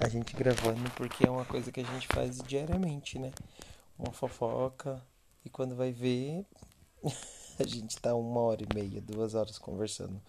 a 0.00 0.08
gente 0.08 0.34
gravando 0.34 0.90
porque 0.96 1.26
é 1.26 1.30
uma 1.30 1.44
coisa 1.44 1.70
que 1.70 1.80
a 1.80 1.84
gente 1.84 2.08
faz 2.08 2.38
diariamente, 2.38 3.18
né? 3.18 3.30
Uma 3.96 4.12
fofoca 4.12 5.00
e 5.44 5.48
quando 5.48 5.76
vai 5.76 5.92
ver 5.92 6.44
a 7.62 7.66
gente 7.66 7.96
tá 7.98 8.14
uma 8.14 8.40
hora 8.40 8.62
e 8.62 8.74
meia, 8.74 9.00
duas 9.00 9.34
horas 9.34 9.58
conversando 9.58 10.20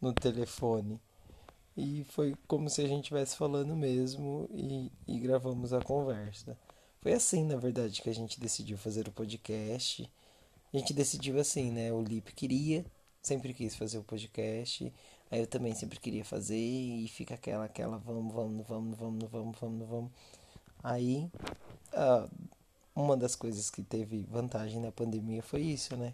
no 0.00 0.12
telefone. 0.12 1.00
E 1.76 2.04
foi 2.10 2.34
como 2.46 2.68
se 2.68 2.82
a 2.82 2.86
gente 2.88 3.04
estivesse 3.04 3.36
falando 3.36 3.74
mesmo 3.76 4.48
e, 4.52 4.90
e 5.06 5.18
gravamos 5.18 5.72
a 5.72 5.80
conversa. 5.80 6.56
Foi 7.00 7.12
assim, 7.12 7.44
na 7.44 7.56
verdade, 7.56 8.02
que 8.02 8.10
a 8.10 8.14
gente 8.14 8.38
decidiu 8.40 8.76
fazer 8.76 9.08
o 9.08 9.12
podcast. 9.12 10.10
A 10.72 10.76
gente 10.76 10.92
decidiu 10.92 11.40
assim, 11.40 11.70
né? 11.70 11.92
O 11.92 12.02
Lipe 12.02 12.34
queria, 12.34 12.84
sempre 13.22 13.54
quis 13.54 13.74
fazer 13.74 13.98
o 13.98 14.04
podcast. 14.04 14.92
Aí 15.30 15.40
eu 15.40 15.46
também 15.46 15.74
sempre 15.74 15.98
queria 15.98 16.24
fazer 16.24 16.58
e 16.58 17.08
fica 17.08 17.34
aquela, 17.34 17.64
aquela, 17.64 17.98
vamos, 17.98 18.34
vamos, 18.34 18.66
vamos, 18.66 18.98
vamos, 18.98 19.30
vamos, 19.30 19.58
vamos, 19.58 19.88
vamos. 19.88 20.10
Aí, 20.82 21.30
ah, 21.92 22.28
uma 22.94 23.16
das 23.16 23.34
coisas 23.36 23.70
que 23.70 23.82
teve 23.82 24.26
vantagem 24.30 24.80
na 24.80 24.92
pandemia 24.92 25.42
foi 25.42 25.62
isso, 25.62 25.96
né? 25.96 26.12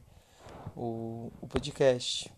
O, 0.76 1.32
o 1.40 1.46
podcast. 1.48 2.30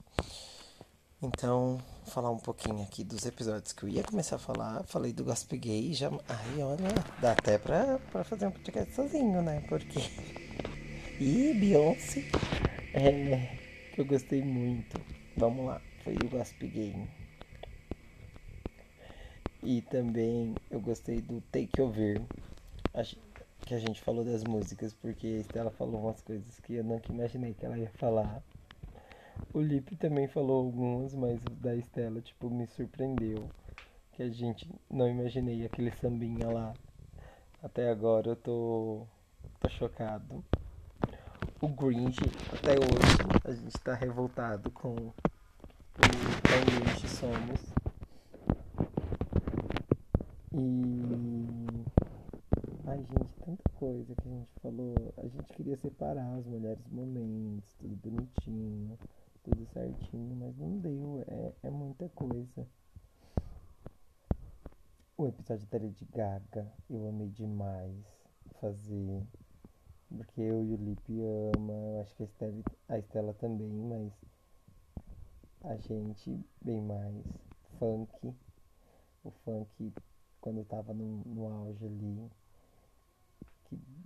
Então, 1.21 1.79
falar 2.07 2.31
um 2.31 2.39
pouquinho 2.39 2.81
aqui 2.83 3.03
dos 3.03 3.27
episódios 3.27 3.73
que 3.73 3.83
eu 3.83 3.89
ia 3.89 4.05
começar 4.05 4.37
a 4.37 4.39
falar. 4.39 4.85
Falei 4.85 5.13
do 5.13 5.25
Gospel 5.25 5.59
Gay 5.59 5.93
já. 5.93 6.09
Ai, 6.29 6.63
olha, 6.63 6.89
dá 7.21 7.33
até 7.33 7.59
pra, 7.59 7.99
pra 8.13 8.23
fazer 8.23 8.47
um 8.47 8.53
podcast 8.53 8.95
sozinho, 8.95 9.43
né? 9.43 9.61
Porque. 9.69 9.99
E 11.21 11.53
Beyoncé. 11.53 12.23
É. 12.95 13.59
Eu 13.97 14.05
gostei 14.05 14.41
muito. 14.41 15.01
Vamos 15.37 15.67
lá. 15.67 15.83
Foi 16.05 16.15
o 16.15 16.29
Gospel 16.29 16.69
Gay. 16.69 16.95
E 19.65 19.83
também 19.83 20.55
eu 20.71 20.81
gostei 20.81 21.21
do 21.21 21.41
Take 21.51 21.83
Over. 21.83 22.23
Que 23.69 23.75
a 23.75 23.79
gente 23.79 24.01
falou 24.01 24.25
das 24.25 24.45
músicas, 24.45 24.95
porque 24.95 25.27
a 25.27 25.41
Estela 25.41 25.71
falou 25.71 26.01
umas 26.01 26.23
coisas 26.23 26.59
que 26.61 26.77
eu 26.77 26.83
nunca 26.83 27.13
imaginei 27.13 27.53
que 27.53 27.67
ela 27.67 27.77
ia 27.77 27.91
falar. 27.91 28.43
O 29.53 29.61
Lipe 29.61 29.95
também 29.95 30.27
falou 30.27 30.65
alguns, 30.65 31.15
mas 31.15 31.45
o 31.45 31.51
da 31.51 31.77
Estela, 31.77 32.19
tipo, 32.23 32.49
me 32.49 32.67
surpreendeu. 32.67 33.47
Que 34.13 34.23
a 34.23 34.31
gente 34.31 34.67
não 34.91 35.07
imaginei 35.07 35.67
aquele 35.67 35.91
sambinha 35.91 36.49
lá. 36.49 36.73
Até 37.63 37.91
agora 37.91 38.31
eu 38.31 38.37
tô, 38.37 39.07
tô 39.61 39.69
chocado. 39.69 40.43
O 41.61 41.69
Grinch, 41.69 42.21
até 42.51 42.73
hoje, 42.73 43.45
a 43.45 43.53
gente 43.53 43.79
tá 43.81 43.93
revoltado 43.93 44.71
com 44.71 44.95
o 44.95 45.15
quão 45.99 46.65
Grinch 46.65 47.07
somos. 47.07 47.61
E. 50.55 51.58
Ai, 52.91 53.05
gente, 53.05 53.37
tanta 53.45 53.65
coisa 53.75 54.15
que 54.15 54.29
a 54.29 54.31
gente 54.31 54.55
falou. 54.63 55.15
A 55.19 55.27
gente 55.29 55.53
queria 55.53 55.77
separar 55.77 56.39
os 56.39 56.47
melhores 56.47 56.87
momentos, 56.89 57.75
tudo 57.75 57.95
bonitinho 57.97 58.99
tudo 59.49 59.67
certinho, 59.67 60.37
mas 60.37 60.57
não 60.59 60.79
deu, 60.79 61.25
é, 61.27 61.69
é 61.69 61.71
muita 61.71 62.09
coisa. 62.11 62.67
O 65.17 65.27
episódio 65.27 65.67
da 65.69 65.79
Lady 65.79 66.05
Gaga 66.05 66.71
eu 66.89 67.09
amei 67.09 67.29
demais 67.31 68.05
fazer, 68.61 69.27
porque 70.09 70.41
eu 70.41 70.63
e 70.65 70.75
o 70.75 70.77
Lipe 70.77 71.21
ama, 71.57 71.73
eu 71.73 72.01
acho 72.03 72.15
que 72.15 72.23
a 72.23 72.27
Estela, 72.27 72.63
a 72.89 72.99
Estela 72.99 73.35
também, 73.35 73.73
mas 73.73 74.13
a 75.63 75.77
gente 75.77 76.39
bem 76.61 76.83
mais. 76.83 77.25
Funk, 77.79 78.35
o 79.25 79.31
funk 79.31 79.93
quando 80.41 80.65
tava 80.65 80.93
no, 80.93 81.23
no 81.25 81.47
auge 81.47 81.87
ali, 81.87 82.31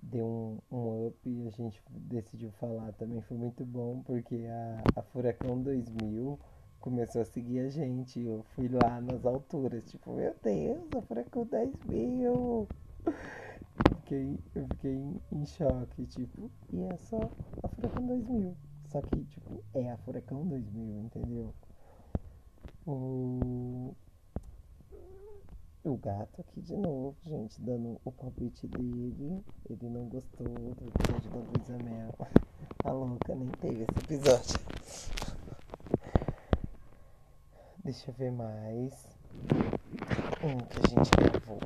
deu 0.02 0.26
um, 0.26 0.59
um 0.76 1.06
up 1.06 1.16
e 1.25 1.47
a 1.47 1.50
gente 1.50 1.80
decidiu 1.88 2.50
falar 2.52 2.92
também 2.94 3.21
foi 3.23 3.37
muito 3.37 3.64
bom 3.64 4.02
porque 4.02 4.47
a, 4.49 5.00
a 5.00 5.02
Furacão 5.02 5.62
2000 5.62 6.38
começou 6.82 7.23
a 7.23 7.25
seguir 7.25 7.61
a 7.61 7.68
gente. 7.71 8.21
Eu 8.21 8.42
fui 8.54 8.68
lá 8.68 9.00
nas 9.00 9.25
alturas, 9.25 9.88
tipo, 9.90 10.12
meu 10.12 10.35
Deus, 10.42 10.94
a 10.94 11.02
Furacão 11.02 11.47
2000! 11.47 12.68
Fiquei, 14.00 14.38
eu 14.54 14.66
fiquei 14.68 14.94
em, 14.94 15.21
em 15.32 15.47
choque, 15.47 16.06
tipo, 16.06 16.50
e 16.73 16.82
é 16.82 16.97
só 16.99 17.30
a 17.62 17.68
Furacão 17.68 18.06
2000. 18.06 18.56
Só 18.88 19.00
que, 19.00 19.25
tipo, 19.25 19.64
é 19.73 19.90
a 19.90 19.97
Furacão 19.99 20.47
2000, 20.47 21.00
entendeu? 21.04 21.54
O, 22.85 23.94
o 25.84 25.96
gato 25.96 26.40
aqui 26.40 26.60
de 26.60 26.76
novo, 26.76 27.16
gente, 27.24 27.60
dando 27.60 28.00
o 28.04 28.12
palpite 28.12 28.66
dele. 28.68 29.44
Ele 29.68 29.88
não 29.88 30.04
gostou 30.08 30.46
do 30.46 30.70
episódio 30.70 31.30
da 31.30 31.38
Luísa 31.38 31.78
Mel. 31.84 32.14
A 32.84 32.90
louca 32.92 33.34
nem 33.34 33.48
teve 33.48 33.84
esse 33.84 33.98
episódio. 33.98 34.60
Deixa 37.84 38.10
eu 38.10 38.14
ver 38.14 38.30
mais. 38.30 38.92
Um 40.44 40.58
que 40.58 40.78
a 40.78 40.88
gente 40.88 41.10
gravou 41.10 41.58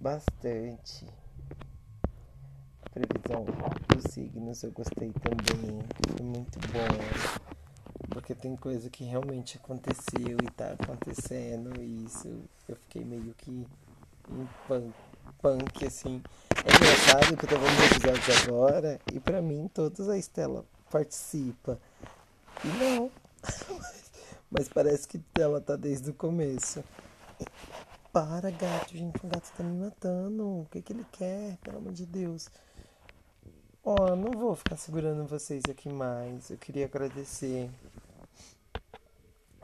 bastante. 0.00 1.06
Previsão 2.92 3.46
dos 3.88 4.12
signos 4.12 4.62
eu 4.62 4.72
gostei 4.72 5.12
também. 5.12 5.80
Foi 6.16 6.26
muito 6.26 6.58
bom 6.68 7.41
porque 8.12 8.34
tem 8.34 8.54
coisa 8.56 8.90
que 8.90 9.04
realmente 9.04 9.56
aconteceu 9.56 10.36
e 10.42 10.50
tá 10.50 10.72
acontecendo 10.72 11.80
e 11.80 12.04
isso 12.04 12.28
eu 12.68 12.76
fiquei 12.76 13.04
meio 13.04 13.34
que 13.34 13.66
em 14.30 14.48
punk, 14.68 14.94
punk 15.40 15.86
assim. 15.86 16.22
É 16.64 16.74
engraçado 16.74 17.36
que 17.36 17.44
eu 17.44 17.58
vendo 17.58 17.78
os 17.78 17.96
episódios 17.96 18.48
agora 18.48 19.00
e 19.12 19.18
pra 19.18 19.40
mim 19.40 19.68
todos 19.72 20.08
a 20.08 20.16
Estela 20.16 20.64
participa. 20.90 21.78
E 22.64 22.68
não. 22.68 23.10
Mas 24.50 24.68
parece 24.68 25.08
que 25.08 25.20
ela 25.38 25.60
tá 25.60 25.76
desde 25.76 26.10
o 26.10 26.14
começo. 26.14 26.84
Para, 28.12 28.50
gato, 28.50 28.94
gente, 28.94 29.24
o 29.24 29.28
gato 29.28 29.50
tá 29.56 29.64
me 29.64 29.84
matando. 29.84 30.60
O 30.60 30.66
que 30.70 30.82
que 30.82 30.92
ele 30.92 31.06
quer? 31.10 31.56
Pelo 31.64 31.78
amor 31.78 31.92
de 31.94 32.04
Deus. 32.04 32.50
Ó, 33.82 34.14
não 34.14 34.30
vou 34.38 34.54
ficar 34.54 34.76
segurando 34.76 35.26
vocês 35.26 35.62
aqui 35.68 35.88
mais. 35.88 36.50
Eu 36.50 36.58
queria 36.58 36.84
agradecer 36.84 37.70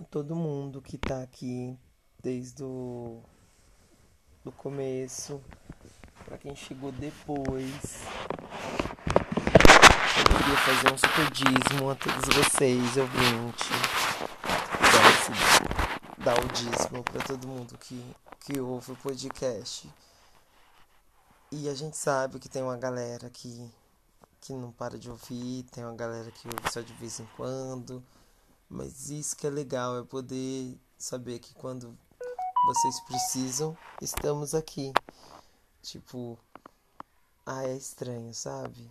todo 0.04 0.34
mundo 0.34 0.80
que 0.80 0.96
tá 0.96 1.22
aqui 1.22 1.78
desde 2.22 2.62
o 2.62 3.22
do 4.44 4.52
começo, 4.52 5.42
para 6.24 6.38
quem 6.38 6.54
chegou 6.54 6.90
depois. 6.92 8.04
Eu 10.16 10.36
queria 10.36 10.56
fazer 10.56 10.92
um 10.92 10.98
super 10.98 11.30
dízimo 11.30 11.90
a 11.90 11.94
todos 11.94 12.34
vocês, 12.34 12.96
ouvintes. 12.96 13.68
Dar, 16.18 16.24
dar 16.24 16.44
o 16.44 16.48
dízimo 16.48 17.02
para 17.04 17.22
todo 17.24 17.48
mundo 17.48 17.76
que, 17.78 18.02
que 18.40 18.58
ouve 18.58 18.92
o 18.92 18.96
podcast. 18.96 19.92
E 21.50 21.68
a 21.68 21.74
gente 21.74 21.96
sabe 21.96 22.38
que 22.38 22.48
tem 22.48 22.62
uma 22.62 22.76
galera 22.76 23.30
que, 23.30 23.70
que 24.40 24.52
não 24.52 24.70
para 24.70 24.98
de 24.98 25.10
ouvir, 25.10 25.64
tem 25.72 25.84
uma 25.84 25.94
galera 25.94 26.30
que 26.30 26.46
ouve 26.46 26.72
só 26.72 26.80
de 26.80 26.92
vez 26.94 27.20
em 27.20 27.28
quando. 27.36 28.02
Mas 28.68 29.08
isso 29.08 29.36
que 29.36 29.46
é 29.46 29.50
legal, 29.50 29.98
é 29.98 30.04
poder 30.04 30.78
saber 30.98 31.38
que 31.38 31.54
quando 31.54 31.96
vocês 32.66 33.00
precisam, 33.00 33.76
estamos 34.02 34.54
aqui. 34.54 34.92
Tipo, 35.82 36.38
ah, 37.46 37.64
é 37.64 37.74
estranho, 37.74 38.34
sabe? 38.34 38.90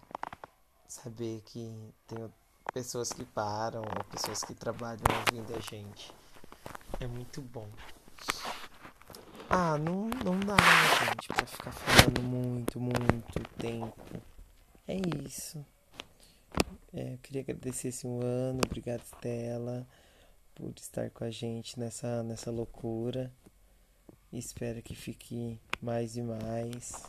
Saber 0.87 1.41
que 1.45 1.93
tem 2.07 2.33
pessoas 2.73 3.13
que 3.13 3.23
param, 3.23 3.83
pessoas 4.09 4.43
que 4.43 4.55
trabalham 4.55 5.03
ouvindo 5.19 5.55
a 5.55 5.59
gente. 5.59 6.11
É 6.99 7.05
muito 7.05 7.41
bom. 7.41 7.69
Ah, 9.49 9.77
não, 9.77 10.09
não 10.25 10.39
dá, 10.39 10.57
gente, 11.05 11.27
pra 11.27 11.45
ficar 11.45 11.71
falando 11.71 12.23
muito, 12.23 12.79
muito 12.79 13.39
tempo. 13.57 14.21
É 14.87 14.95
isso. 15.23 15.63
É, 16.97 17.13
eu 17.13 17.19
queria 17.19 17.41
agradecer 17.41 17.89
esse 17.89 18.07
um 18.07 18.21
ano, 18.23 18.59
obrigado 18.65 19.03
Stella 19.03 19.87
por 20.55 20.73
estar 20.77 21.11
com 21.11 21.23
a 21.23 21.29
gente 21.29 21.79
nessa, 21.79 22.23
nessa 22.23 22.49
loucura. 22.49 23.31
Espero 24.33 24.81
que 24.81 24.95
fique 24.95 25.59
mais 25.79 26.17
e 26.17 26.23
mais. 26.23 27.03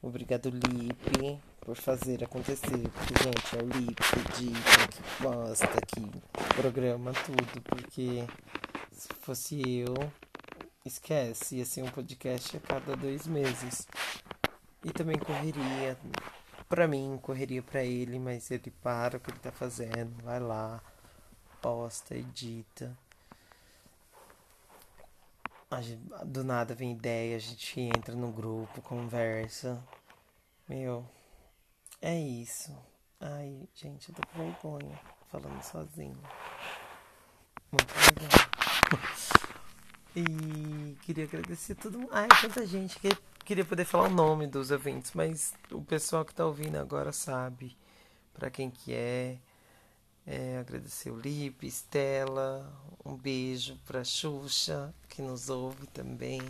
Obrigado, 0.00 0.48
Lipe, 0.48 1.38
por 1.60 1.76
fazer 1.76 2.24
acontecer. 2.24 2.88
Porque, 2.88 3.14
gente, 3.22 3.56
é 3.56 3.62
o 3.62 3.68
Lipe 3.68 4.02
que 4.02 4.42
edita, 4.42 4.88
que 4.88 5.22
posta, 5.22 5.80
que 5.88 6.54
programa 6.54 7.12
tudo. 7.12 7.62
Porque 7.64 8.24
se 8.92 9.08
fosse 9.20 9.60
eu, 9.80 9.94
esquece, 10.86 11.56
ia 11.56 11.66
ser 11.66 11.82
um 11.82 11.90
podcast 11.90 12.56
a 12.56 12.60
cada 12.60 12.96
dois 12.96 13.26
meses. 13.26 13.86
E 14.82 14.90
também 14.90 15.18
correria 15.18 15.98
pra 16.68 16.88
mim, 16.88 17.18
correria 17.22 17.62
pra 17.62 17.82
ele, 17.84 18.18
mas 18.18 18.50
ele 18.50 18.70
para 18.82 19.16
o 19.16 19.20
que 19.20 19.30
ele 19.30 19.38
tá 19.38 19.52
fazendo, 19.52 20.22
vai 20.22 20.40
lá, 20.40 20.82
posta, 21.60 22.14
edita 22.14 22.96
gente, 25.82 26.00
do 26.24 26.44
nada 26.44 26.74
vem 26.74 26.92
ideia, 26.92 27.36
a 27.36 27.40
gente 27.40 27.80
entra 27.80 28.14
no 28.14 28.30
grupo, 28.30 28.80
conversa. 28.82 29.82
Meu, 30.68 31.08
é 32.00 32.18
isso. 32.18 32.76
Ai, 33.20 33.68
gente, 33.74 34.08
eu 34.08 34.14
tô 34.14 34.26
com 34.28 34.38
vergonha 34.38 34.98
falando 35.28 35.62
sozinho. 35.62 36.18
Muito 37.72 37.94
legal. 37.94 38.30
e 40.14 40.96
queria 41.02 41.24
agradecer 41.24 41.74
todo 41.74 41.98
mundo. 41.98 42.10
Ai, 42.12 42.28
tanta 42.40 42.66
gente 42.66 42.98
que 42.98 43.08
queria 43.46 43.64
poder 43.64 43.84
falar 43.84 44.08
o 44.08 44.12
nome 44.12 44.48
dos 44.48 44.72
eventos, 44.72 45.12
mas 45.14 45.54
o 45.70 45.80
pessoal 45.80 46.24
que 46.24 46.34
tá 46.34 46.44
ouvindo 46.44 46.76
agora 46.78 47.12
sabe 47.12 47.76
para 48.34 48.50
quem 48.50 48.68
que 48.68 48.92
é. 48.92 49.38
É, 50.26 50.58
agradecer 50.58 51.12
o 51.12 51.16
Lipe, 51.16 51.68
Estela, 51.68 52.68
um 53.04 53.14
beijo 53.14 53.78
pra 53.86 54.02
Xuxa, 54.02 54.92
que 55.08 55.22
nos 55.22 55.48
ouve 55.48 55.86
também. 55.86 56.42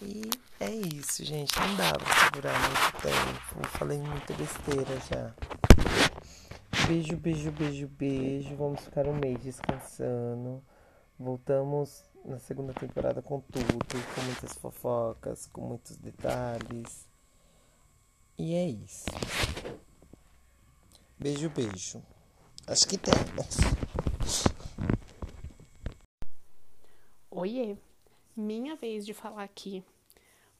E 0.00 0.22
é 0.58 0.70
isso, 0.70 1.22
gente. 1.22 1.52
Não 1.60 1.76
dá 1.76 1.92
pra 1.92 2.24
segurar 2.24 2.58
muito 2.58 3.02
tempo. 3.02 3.68
Falei 3.76 3.98
muita 3.98 4.32
besteira 4.32 4.98
já. 5.10 5.34
Beijo, 6.86 7.18
beijo, 7.18 7.52
beijo, 7.52 7.86
beijo. 7.88 8.56
Vamos 8.56 8.80
ficar 8.80 9.06
um 9.06 9.12
mês 9.12 9.38
descansando. 9.42 10.64
Voltamos 11.18 12.07
na 12.24 12.38
segunda 12.38 12.72
temporada 12.74 13.22
com 13.22 13.40
tudo, 13.40 13.84
com 14.14 14.20
muitas 14.22 14.52
fofocas, 14.54 15.46
com 15.46 15.62
muitos 15.62 15.96
detalhes. 15.96 17.06
E 18.36 18.54
é 18.54 18.68
isso. 18.68 19.06
Beijo, 21.18 21.50
beijo. 21.50 22.02
Acho 22.66 22.86
que 22.86 22.98
tem. 22.98 23.14
Oiê! 27.30 27.76
Minha 28.36 28.76
vez 28.76 29.04
de 29.04 29.12
falar 29.12 29.42
aqui 29.42 29.82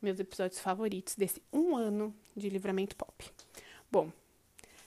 meus 0.00 0.18
episódios 0.18 0.60
favoritos 0.60 1.14
desse 1.14 1.42
um 1.52 1.76
ano 1.76 2.14
de 2.36 2.48
Livramento 2.48 2.96
Pop. 2.96 3.30
Bom, 3.90 4.12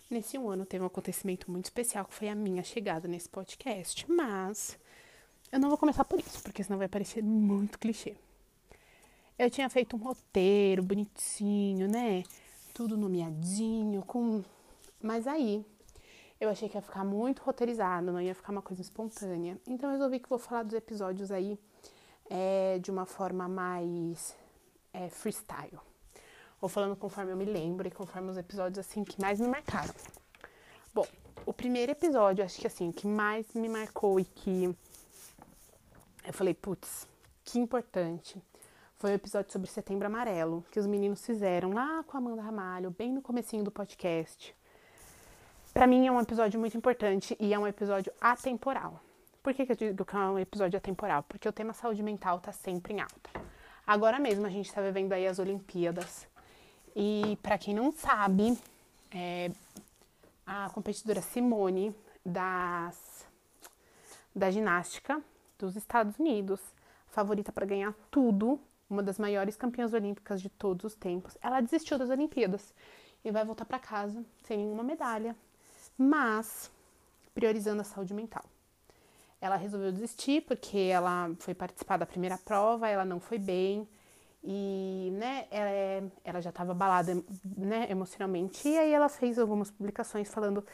nesse 0.09 0.37
um 0.37 0.49
ano 0.49 0.65
teve 0.65 0.83
um 0.83 0.87
acontecimento 0.87 1.51
muito 1.51 1.65
especial 1.65 2.05
que 2.05 2.13
foi 2.13 2.29
a 2.29 2.35
minha 2.35 2.63
chegada 2.63 3.07
nesse 3.07 3.29
podcast, 3.29 4.09
mas 4.09 4.79
eu 5.51 5.59
não 5.59 5.69
vou 5.69 5.77
começar 5.77 6.05
por 6.05 6.19
isso, 6.19 6.41
porque 6.41 6.63
senão 6.63 6.77
vai 6.77 6.87
parecer 6.87 7.21
muito 7.21 7.77
clichê. 7.77 8.15
Eu 9.37 9.49
tinha 9.49 9.69
feito 9.69 9.95
um 9.95 9.99
roteiro 9.99 10.83
bonitinho, 10.83 11.87
né? 11.87 12.23
Tudo 12.73 12.97
nomeadinho, 12.97 14.01
com. 14.03 14.43
Mas 15.01 15.27
aí 15.27 15.65
eu 16.39 16.49
achei 16.49 16.69
que 16.69 16.77
ia 16.77 16.81
ficar 16.81 17.03
muito 17.03 17.41
roteirizado, 17.41 18.11
não 18.11 18.21
ia 18.21 18.33
ficar 18.33 18.51
uma 18.51 18.61
coisa 18.61 18.81
espontânea. 18.81 19.57
Então 19.67 19.89
eu 19.89 19.93
resolvi 19.93 20.19
que 20.19 20.29
vou 20.29 20.39
falar 20.39 20.63
dos 20.63 20.73
episódios 20.73 21.31
aí 21.31 21.57
é, 22.29 22.79
de 22.79 22.89
uma 22.89 23.05
forma 23.05 23.47
mais 23.47 24.35
é, 24.93 25.09
freestyle. 25.09 25.79
Vou 26.59 26.69
falando 26.69 26.95
conforme 26.95 27.31
eu 27.31 27.37
me 27.37 27.45
lembro 27.45 27.87
e 27.87 27.91
conforme 27.91 28.29
os 28.29 28.37
episódios 28.37 28.79
assim 28.79 29.03
que 29.03 29.19
mais 29.19 29.39
me 29.39 29.47
marcaram. 29.47 29.93
Bom, 30.93 31.07
o 31.45 31.53
primeiro 31.53 31.91
episódio, 31.91 32.43
acho 32.43 32.59
que 32.59 32.67
assim, 32.67 32.91
que 32.91 33.07
mais 33.07 33.53
me 33.53 33.67
marcou 33.67 34.19
e 34.19 34.25
que 34.25 34.75
eu 36.31 36.33
falei, 36.33 36.53
putz, 36.53 37.05
que 37.43 37.59
importante. 37.59 38.41
Foi 38.97 39.11
o 39.11 39.15
episódio 39.15 39.51
sobre 39.51 39.67
Setembro 39.67 40.07
Amarelo, 40.07 40.63
que 40.71 40.79
os 40.79 40.87
meninos 40.87 41.25
fizeram 41.25 41.73
lá 41.73 42.05
com 42.07 42.15
a 42.15 42.21
Amanda 42.21 42.41
Ramalho, 42.41 42.89
bem 42.89 43.11
no 43.11 43.21
comecinho 43.21 43.65
do 43.65 43.69
podcast. 43.69 44.55
Para 45.73 45.85
mim 45.85 46.07
é 46.07 46.11
um 46.11 46.21
episódio 46.21 46.57
muito 46.57 46.77
importante 46.77 47.35
e 47.37 47.53
é 47.53 47.59
um 47.59 47.67
episódio 47.67 48.13
atemporal. 48.21 49.01
Por 49.43 49.53
que, 49.53 49.65
que 49.65 49.73
eu 49.73 49.75
digo 49.75 50.05
que 50.05 50.15
é 50.15 50.19
um 50.19 50.39
episódio 50.39 50.77
atemporal? 50.77 51.23
Porque 51.23 51.49
o 51.49 51.51
tema 51.51 51.73
saúde 51.73 52.01
mental 52.01 52.39
tá 52.39 52.53
sempre 52.53 52.93
em 52.93 53.01
alta. 53.01 53.29
Agora 53.85 54.17
mesmo 54.17 54.45
a 54.45 54.49
gente 54.49 54.69
está 54.69 54.81
vivendo 54.81 55.11
aí 55.11 55.27
as 55.27 55.37
Olimpíadas. 55.37 56.25
E 56.95 57.37
para 57.43 57.57
quem 57.57 57.73
não 57.73 57.91
sabe, 57.91 58.57
é, 59.13 59.51
a 60.45 60.69
competidora 60.69 61.21
Simone 61.21 61.93
das, 62.25 63.27
da 64.33 64.49
ginástica 64.49 65.21
dos 65.65 65.75
Estados 65.75 66.17
Unidos, 66.17 66.59
favorita 67.07 67.51
para 67.51 67.65
ganhar 67.65 67.93
tudo, 68.09 68.59
uma 68.89 69.01
das 69.01 69.17
maiores 69.17 69.55
campeãs 69.55 69.93
olímpicas 69.93 70.41
de 70.41 70.49
todos 70.49 70.83
os 70.85 70.95
tempos, 70.95 71.37
ela 71.41 71.61
desistiu 71.61 71.97
das 71.97 72.09
Olimpíadas 72.09 72.73
e 73.23 73.31
vai 73.31 73.45
voltar 73.45 73.65
para 73.65 73.79
casa 73.79 74.23
sem 74.43 74.57
nenhuma 74.57 74.83
medalha, 74.83 75.35
mas 75.97 76.71
priorizando 77.33 77.81
a 77.81 77.85
saúde 77.85 78.13
mental. 78.13 78.43
Ela 79.39 79.55
resolveu 79.55 79.91
desistir 79.91 80.41
porque 80.41 80.77
ela 80.77 81.31
foi 81.39 81.53
participar 81.53 81.97
da 81.97 82.05
primeira 82.05 82.37
prova, 82.37 82.87
ela 82.87 83.05
não 83.05 83.19
foi 83.19 83.39
bem 83.39 83.87
e 84.43 85.09
né, 85.13 85.47
ela, 85.51 85.69
é, 85.69 86.03
ela 86.23 86.41
já 86.41 86.49
estava 86.49 86.71
abalada 86.71 87.13
né, 87.57 87.87
emocionalmente. 87.89 88.67
E 88.67 88.77
aí 88.77 88.91
ela 88.91 89.09
fez 89.09 89.39
algumas 89.39 89.71
publicações 89.71 90.31
falando 90.31 90.65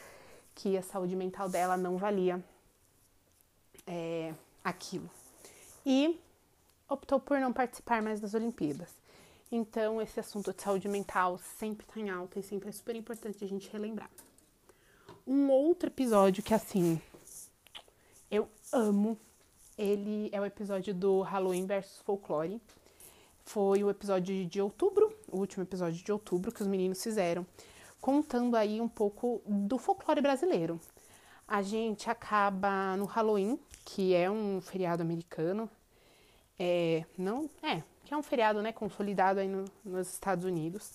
que 0.56 0.78
a 0.78 0.82
saúde 0.82 1.16
mental 1.16 1.48
dela 1.48 1.78
não 1.78 1.98
valia 1.98 2.44
é, 3.86 4.34
aquilo. 4.70 5.10
E 5.86 6.20
optou 6.90 7.20
por 7.20 7.40
não 7.40 7.54
participar 7.54 8.02
mais 8.02 8.20
das 8.20 8.34
Olimpíadas. 8.34 8.90
Então, 9.52 10.02
esse 10.02 10.20
assunto 10.20 10.54
de 10.54 10.62
saúde 10.62 10.90
mental 10.90 11.40
sempre 11.58 11.86
está 11.88 12.00
em 12.00 12.10
alta 12.10 12.40
e 12.40 12.44
sempre 12.44 12.70
é 12.70 12.72
super 12.72 12.96
importante 12.96 13.44
a 13.44 13.48
gente 13.48 13.70
relembrar. 13.72 14.10
Um 15.26 15.50
outro 15.50 15.90
episódio 15.90 16.44
que, 16.44 16.54
assim, 16.54 17.02
eu 18.30 18.50
amo, 18.74 19.18
ele 19.78 20.30
é 20.34 20.42
o 20.42 20.46
episódio 20.46 20.94
do 20.94 21.22
Halloween 21.22 21.66
versus 21.66 22.00
Folklore. 22.00 22.62
Foi 23.46 23.84
o 23.84 23.90
episódio 23.90 24.46
de 24.46 24.62
outubro, 24.62 25.14
o 25.32 25.38
último 25.38 25.64
episódio 25.64 26.04
de 26.04 26.12
outubro 26.12 26.52
que 26.52 26.62
os 26.62 26.68
meninos 26.68 27.02
fizeram, 27.02 27.46
contando 28.02 28.58
aí 28.58 28.82
um 28.82 28.90
pouco 28.90 29.42
do 29.46 29.78
folclore 29.78 30.20
brasileiro. 30.20 30.80
A 31.48 31.62
gente 31.62 32.10
acaba 32.10 32.98
no 32.98 33.06
Halloween, 33.06 33.60
que 33.86 34.14
é 34.14 34.30
um 34.30 34.60
feriado 34.60 35.02
americano. 35.02 35.70
É, 36.60 37.06
não, 37.18 37.50
é, 37.64 37.84
que 38.04 38.14
é 38.14 38.18
um 38.18 38.24
feriado, 38.24 38.62
né, 38.62 38.72
consolidado 38.72 39.40
aí 39.40 39.48
no, 39.48 39.66
nos 39.86 40.12
Estados 40.12 40.44
Unidos. 40.44 40.92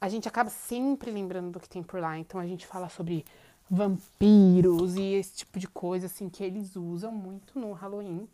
A 0.00 0.08
gente 0.08 0.28
acaba 0.28 0.48
sempre 0.48 1.10
lembrando 1.10 1.52
do 1.52 1.60
que 1.60 1.68
tem 1.68 1.82
por 1.82 2.00
lá. 2.00 2.16
Então 2.18 2.40
a 2.40 2.46
gente 2.46 2.66
fala 2.66 2.88
sobre 2.88 3.24
vampiros 3.68 4.96
e 4.96 5.14
esse 5.14 5.38
tipo 5.38 5.58
de 5.58 5.66
coisa, 5.66 6.06
assim, 6.06 6.28
que 6.28 6.44
eles 6.44 6.76
usam 6.76 7.10
muito 7.10 7.58
no 7.58 7.72
Halloween. 7.72 8.28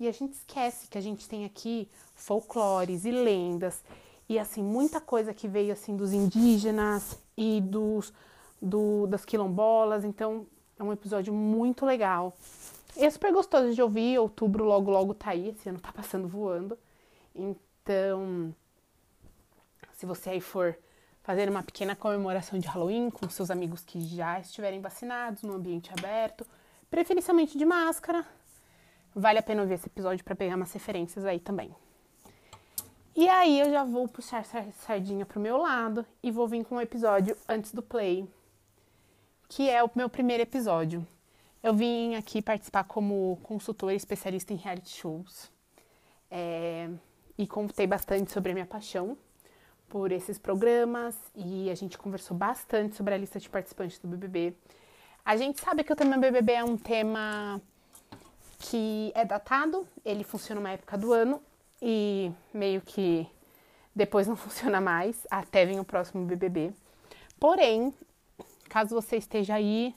E 0.00 0.08
a 0.08 0.12
gente 0.12 0.32
esquece 0.32 0.88
que 0.88 0.96
a 0.96 1.00
gente 1.00 1.28
tem 1.28 1.44
aqui 1.44 1.88
folclores 2.14 3.04
e 3.04 3.10
lendas 3.10 3.82
e 4.28 4.38
assim 4.38 4.62
muita 4.62 5.00
coisa 5.00 5.34
que 5.34 5.46
veio 5.46 5.72
assim 5.72 5.94
dos 5.94 6.12
indígenas 6.12 7.18
e 7.36 7.60
dos 7.60 8.12
do, 8.60 9.06
das 9.06 9.24
quilombolas. 9.24 10.04
Então 10.04 10.46
é 10.82 10.88
um 10.88 10.92
episódio 10.92 11.32
muito 11.32 11.86
legal. 11.86 12.36
É 12.96 13.08
super 13.08 13.32
gostoso 13.32 13.74
de 13.74 13.80
ouvir. 13.80 14.18
Outubro 14.18 14.64
logo 14.64 14.90
logo 14.90 15.14
tá 15.14 15.30
aí. 15.30 15.50
Esse 15.50 15.68
ano 15.68 15.80
tá 15.80 15.92
passando 15.92 16.28
voando. 16.28 16.78
Então, 17.34 18.54
se 19.94 20.04
você 20.04 20.30
aí 20.30 20.40
for 20.40 20.76
fazer 21.22 21.48
uma 21.48 21.62
pequena 21.62 21.94
comemoração 21.94 22.58
de 22.58 22.66
Halloween 22.66 23.10
com 23.10 23.28
seus 23.28 23.50
amigos 23.50 23.84
que 23.84 24.00
já 24.00 24.40
estiverem 24.40 24.80
vacinados 24.80 25.42
no 25.42 25.54
ambiente 25.54 25.90
aberto, 25.96 26.44
preferencialmente 26.90 27.56
de 27.56 27.64
máscara, 27.64 28.26
vale 29.14 29.38
a 29.38 29.42
pena 29.42 29.62
ouvir 29.62 29.74
esse 29.74 29.86
episódio 29.86 30.24
para 30.24 30.34
pegar 30.34 30.56
umas 30.56 30.72
referências 30.72 31.24
aí 31.24 31.38
também. 31.38 31.74
E 33.14 33.28
aí 33.28 33.60
eu 33.60 33.70
já 33.70 33.84
vou 33.84 34.08
puxar 34.08 34.44
sardinha 34.84 35.24
pro 35.24 35.38
meu 35.38 35.58
lado 35.58 36.04
e 36.22 36.30
vou 36.30 36.48
vir 36.48 36.64
com 36.64 36.76
um 36.76 36.80
episódio 36.80 37.36
antes 37.48 37.72
do 37.72 37.82
play, 37.82 38.28
que 39.54 39.68
é 39.68 39.84
o 39.84 39.90
meu 39.94 40.08
primeiro 40.08 40.42
episódio. 40.42 41.06
Eu 41.62 41.74
vim 41.74 42.14
aqui 42.14 42.40
participar 42.40 42.84
como 42.84 43.38
consultora 43.42 43.94
especialista 43.94 44.54
em 44.54 44.56
reality 44.56 44.88
shows. 44.88 45.50
É, 46.30 46.88
e 47.36 47.46
contei 47.46 47.86
bastante 47.86 48.32
sobre 48.32 48.52
a 48.52 48.54
minha 48.54 48.66
paixão 48.66 49.16
por 49.90 50.10
esses 50.10 50.38
programas 50.38 51.14
e 51.36 51.68
a 51.68 51.74
gente 51.74 51.98
conversou 51.98 52.34
bastante 52.34 52.96
sobre 52.96 53.12
a 53.12 53.18
lista 53.18 53.38
de 53.38 53.50
participantes 53.50 53.98
do 53.98 54.08
BBB. 54.08 54.54
A 55.22 55.36
gente 55.36 55.60
sabe 55.60 55.84
que 55.84 55.92
o 55.92 55.96
tema 55.96 56.16
BBB 56.16 56.52
é 56.52 56.64
um 56.64 56.78
tema 56.78 57.60
que 58.58 59.12
é 59.14 59.22
datado, 59.22 59.86
ele 60.02 60.24
funciona 60.24 60.62
uma 60.62 60.70
época 60.70 60.96
do 60.96 61.12
ano 61.12 61.42
e 61.82 62.32
meio 62.54 62.80
que 62.80 63.28
depois 63.94 64.26
não 64.26 64.34
funciona 64.36 64.80
mais, 64.80 65.26
até 65.30 65.66
vir 65.66 65.78
o 65.78 65.84
próximo 65.84 66.24
BBB. 66.24 66.72
Porém, 67.38 67.92
caso 68.72 68.94
você 68.94 69.18
esteja 69.18 69.56
aí 69.56 69.94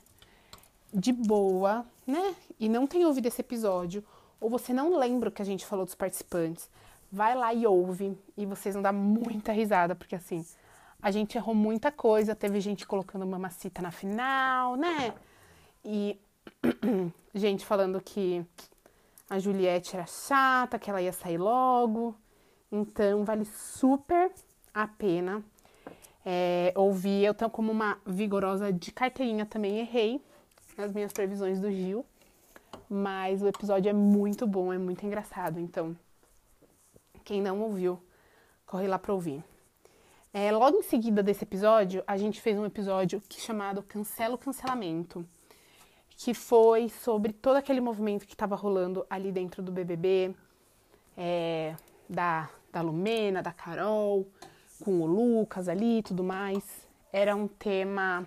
de 0.93 1.13
boa, 1.13 1.85
né, 2.05 2.35
e 2.59 2.67
não 2.67 2.85
tenha 2.85 3.07
ouvido 3.07 3.25
esse 3.25 3.39
episódio, 3.39 4.03
ou 4.37 4.49
você 4.49 4.73
não 4.73 4.97
lembra 4.97 5.29
o 5.29 5.31
que 5.31 5.41
a 5.41 5.45
gente 5.45 5.65
falou 5.65 5.85
dos 5.85 5.95
participantes, 5.95 6.69
vai 7.09 7.33
lá 7.35 7.53
e 7.53 7.65
ouve 7.65 8.17
e 8.35 8.45
vocês 8.45 8.75
vão 8.75 8.81
dar 8.83 8.91
muita 8.91 9.53
risada, 9.53 9.95
porque 9.95 10.13
assim, 10.13 10.45
a 11.01 11.09
gente 11.09 11.37
errou 11.37 11.55
muita 11.55 11.89
coisa, 11.89 12.35
teve 12.35 12.59
gente 12.59 12.85
colocando 12.85 13.25
mamacita 13.25 13.81
na 13.81 13.91
final, 13.91 14.75
né? 14.75 15.13
E 15.81 16.19
gente 17.33 17.65
falando 17.65 18.01
que 18.01 18.45
a 19.29 19.39
Juliette 19.39 19.95
era 19.95 20.05
chata, 20.05 20.77
que 20.77 20.89
ela 20.89 21.01
ia 21.01 21.13
sair 21.13 21.37
logo. 21.37 22.13
Então, 22.69 23.23
vale 23.23 23.45
super 23.45 24.33
a 24.73 24.85
pena 24.85 25.41
é, 26.25 26.73
ouvir. 26.75 27.23
Eu 27.23 27.33
tenho 27.33 27.51
como 27.51 27.71
uma 27.71 27.97
vigorosa 28.05 28.73
de 28.73 28.91
carteirinha 28.91 29.45
também 29.45 29.79
errei 29.79 30.21
nas 30.77 30.91
minhas 30.91 31.13
previsões 31.13 31.59
do 31.59 31.71
Gil. 31.71 32.05
Mas 32.89 33.41
o 33.41 33.47
episódio 33.47 33.89
é 33.89 33.93
muito 33.93 34.45
bom, 34.45 34.73
é 34.73 34.77
muito 34.77 35.05
engraçado. 35.05 35.59
Então, 35.59 35.95
quem 37.23 37.41
não 37.41 37.61
ouviu, 37.61 37.99
corre 38.65 38.87
lá 38.87 38.99
para 38.99 39.13
ouvir. 39.13 39.43
É, 40.33 40.51
logo 40.51 40.77
em 40.77 40.83
seguida 40.83 41.23
desse 41.23 41.43
episódio, 41.43 42.03
a 42.05 42.17
gente 42.17 42.41
fez 42.41 42.59
um 42.59 42.65
episódio 42.65 43.21
que 43.29 43.39
chamado 43.39 43.81
Cancela 43.81 44.35
o 44.35 44.37
Cancelamento, 44.37 45.25
que 46.09 46.33
foi 46.33 46.89
sobre 46.89 47.31
todo 47.31 47.55
aquele 47.55 47.79
movimento 47.79 48.25
que 48.27 48.33
estava 48.33 48.55
rolando 48.55 49.05
ali 49.09 49.31
dentro 49.31 49.63
do 49.63 49.71
BBB, 49.71 50.35
é, 51.15 51.75
da, 52.09 52.49
da 52.71 52.81
Lumena, 52.81 53.41
da 53.41 53.53
Carol, 53.53 54.27
com 54.83 55.01
o 55.01 55.05
Lucas 55.05 55.67
ali 55.67 55.99
e 55.99 56.03
tudo 56.03 56.23
mais. 56.23 56.63
Era 57.11 57.35
um 57.35 57.47
tema 57.47 58.25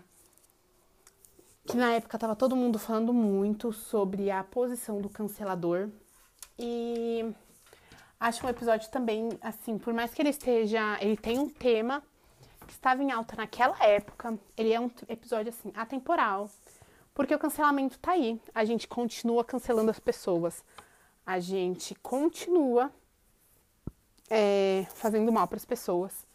que 1.66 1.76
na 1.76 1.92
época 1.92 2.16
estava 2.16 2.34
todo 2.34 2.56
mundo 2.56 2.78
falando 2.78 3.12
muito 3.12 3.72
sobre 3.72 4.30
a 4.30 4.42
posição 4.42 5.00
do 5.00 5.08
cancelador. 5.08 5.90
E 6.58 7.34
Acho 8.20 8.44
um 8.44 8.48
episódio 8.48 8.90
também, 8.90 9.28
assim, 9.40 9.78
por 9.78 9.94
mais 9.94 10.12
que 10.12 10.20
ele 10.20 10.30
esteja. 10.30 10.98
Ele 11.00 11.16
tem 11.16 11.38
um 11.38 11.48
tema 11.48 12.02
que 12.66 12.72
estava 12.72 13.00
em 13.00 13.12
alta 13.12 13.36
naquela 13.36 13.78
época, 13.82 14.36
ele 14.56 14.72
é 14.72 14.80
um 14.80 14.90
episódio, 15.08 15.50
assim, 15.50 15.70
atemporal. 15.74 16.50
Porque 17.14 17.32
o 17.32 17.38
cancelamento 17.38 17.96
tá 17.98 18.12
aí. 18.12 18.40
A 18.52 18.64
gente 18.64 18.88
continua 18.88 19.44
cancelando 19.44 19.90
as 19.90 20.00
pessoas. 20.00 20.64
A 21.24 21.38
gente 21.38 21.94
continua 21.96 22.92
é, 24.28 24.84
fazendo 24.94 25.30
mal 25.30 25.46
para 25.46 25.56
as 25.56 25.64
pessoas. 25.64 26.26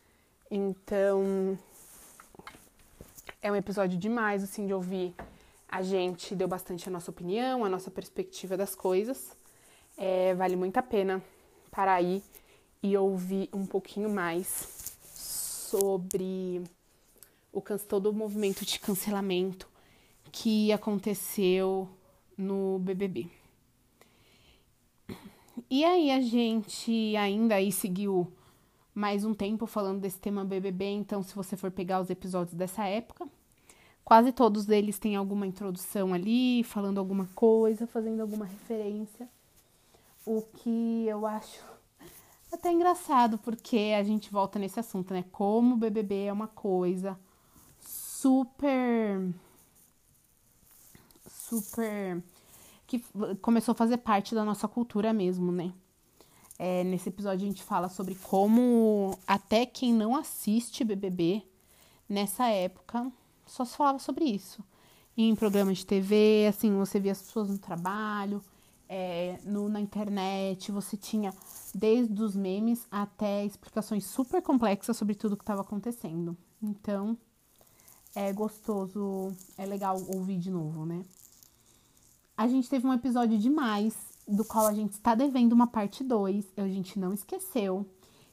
Então, 0.56 1.58
é 3.42 3.52
um 3.52 3.56
episódio 3.56 3.98
demais, 3.98 4.44
assim, 4.44 4.68
de 4.68 4.74
ouvir. 4.76 5.16
A 5.68 5.82
gente 5.82 6.36
deu 6.36 6.48
bastante 6.48 6.88
a 6.88 6.92
nossa 6.92 7.10
opinião, 7.10 7.66
a 7.66 7.70
nossa 7.70 7.90
perspectiva 7.90 8.56
das 8.56 8.76
coisas. 8.76 9.36
É, 9.98 10.36
vale 10.36 10.56
muito 10.56 10.78
a 10.78 10.84
pena 10.84 11.24
parar 11.72 11.96
aí 11.96 12.22
e 12.84 12.96
ouvir 12.96 13.50
um 13.52 13.66
pouquinho 13.66 14.12
mais 14.12 14.96
sobre 15.16 16.62
o 17.52 17.60
todo 17.90 18.12
o 18.12 18.14
movimento 18.14 18.64
de 18.64 18.80
cancelamento 18.80 19.68
que 20.32 20.72
aconteceu 20.72 21.90
no 22.38 22.78
BBB. 22.78 23.28
E 25.68 25.84
aí 25.84 26.12
a 26.12 26.22
gente 26.22 27.16
ainda 27.16 27.56
aí 27.56 27.72
seguiu 27.72 28.32
mais 28.94 29.26
um 29.26 29.34
tempo 29.34 29.66
falando 29.66 30.00
desse 30.00 30.20
tema 30.20 30.46
BBB, 30.46 30.86
então 30.86 31.24
se 31.24 31.36
você 31.36 31.58
for 31.58 31.72
pegar 31.72 32.02
os 32.02 32.10
episódios 32.10 32.56
dessa 32.56 32.86
época, 32.86 33.28
quase 34.04 34.32
todos 34.32 34.70
eles 34.70 35.00
têm 35.00 35.16
alguma 35.16 35.48
introdução 35.48 36.14
ali, 36.14 36.64
falando 36.64 37.00
alguma 37.00 37.28
coisa, 37.36 37.88
fazendo 37.88 38.22
alguma 38.22 38.46
referência 38.46 39.28
o 40.26 40.42
que 40.42 41.06
eu 41.08 41.26
acho 41.26 41.74
até 42.52 42.72
engraçado, 42.72 43.38
porque 43.40 43.94
a 43.98 44.04
gente 44.04 44.32
volta 44.32 44.60
nesse 44.60 44.80
assunto, 44.80 45.14
né? 45.14 45.26
Como 45.32 45.74
o 45.74 45.78
BBB 45.78 46.26
é 46.26 46.34
uma 46.34 46.48
coisa 46.48 47.20
super. 47.80 49.34
super. 51.28 52.24
que 52.86 53.04
começou 53.42 53.72
a 53.72 53.76
fazer 53.76 53.98
parte 53.98 54.36
da 54.36 54.46
nossa 54.46 54.68
cultura 54.68 55.12
mesmo, 55.12 55.52
né? 55.52 55.74
É, 56.58 56.84
nesse 56.84 57.10
episódio 57.10 57.46
a 57.46 57.50
gente 57.50 57.64
fala 57.64 57.90
sobre 57.90 58.16
como 58.16 59.18
até 59.26 59.66
quem 59.66 59.94
não 59.94 60.16
assiste 60.16 60.84
BBB 60.84 61.44
nessa 62.08 62.48
época 62.48 63.12
só 63.46 63.66
se 63.66 63.76
falava 63.76 64.00
sobre 64.00 64.26
isso. 64.26 64.64
Em 65.16 65.36
programas 65.36 65.80
de 65.80 65.86
TV, 65.86 66.48
assim, 66.48 66.76
você 66.76 67.00
via 67.00 67.12
as 67.12 67.22
pessoas 67.22 67.50
no 67.50 67.58
trabalho, 67.58 68.44
é, 68.90 69.40
no, 69.44 69.70
na 69.70 69.80
internet, 69.80 70.72
você 70.72 70.98
tinha 70.98 71.34
desde 71.74 72.22
os 72.22 72.36
memes 72.36 72.86
até 72.92 73.46
explicações 73.46 74.06
super 74.06 74.42
complexas 74.42 74.98
sobre 74.98 75.16
tudo 75.16 75.38
que 75.38 75.44
estava 75.44 75.62
acontecendo. 75.62 76.36
Então, 76.62 77.18
é 78.16 78.32
gostoso, 78.32 79.36
é 79.58 79.66
legal 79.66 80.00
ouvir 80.14 80.38
de 80.38 80.52
novo, 80.52 80.86
né? 80.86 81.04
A 82.36 82.48
gente 82.48 82.70
teve 82.70 82.86
um 82.88 82.94
episódio 82.94 83.38
demais, 83.38 83.96
do 84.28 84.46
qual 84.46 84.68
a 84.68 84.74
gente 84.74 84.94
está 84.94 85.16
devendo 85.16 85.54
uma 85.54 85.68
parte 85.68 86.04
2, 86.04 86.54
a 86.58 86.68
gente 86.68 87.00
não 87.00 87.14
esqueceu, 87.14 87.86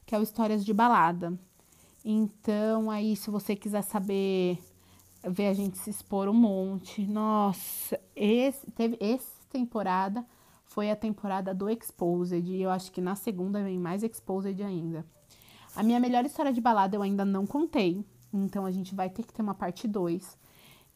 que 0.06 0.14
é 0.14 0.18
o 0.18 0.22
Histórias 0.22 0.64
de 0.64 0.72
Balada. 0.72 1.38
Então, 2.04 2.90
aí, 2.90 3.16
se 3.16 3.30
você 3.30 3.54
quiser 3.54 3.82
saber, 3.82 4.58
ver 5.22 5.48
a 5.48 5.54
gente 5.54 5.78
se 5.78 5.90
expor 5.90 6.28
um 6.28 6.34
monte, 6.34 7.06
nossa, 7.06 8.00
esse, 8.14 8.70
teve 8.70 8.96
essa 9.00 9.30
temporada 9.50 10.24
foi 10.70 10.88
a 10.88 10.96
temporada 10.96 11.52
do 11.52 11.68
Exposed. 11.68 12.48
E 12.48 12.62
eu 12.62 12.70
acho 12.70 12.92
que 12.92 13.00
na 13.00 13.16
segunda 13.16 13.62
vem 13.62 13.78
mais 13.78 14.02
Exposed 14.02 14.62
ainda. 14.62 15.04
A 15.74 15.82
minha 15.82 16.00
melhor 16.00 16.24
história 16.24 16.52
de 16.52 16.60
balada 16.60 16.96
eu 16.96 17.02
ainda 17.02 17.24
não 17.24 17.44
contei. 17.44 18.04
Então 18.32 18.64
a 18.64 18.70
gente 18.70 18.94
vai 18.94 19.10
ter 19.10 19.24
que 19.24 19.32
ter 19.32 19.42
uma 19.42 19.54
parte 19.54 19.88
2. 19.88 20.38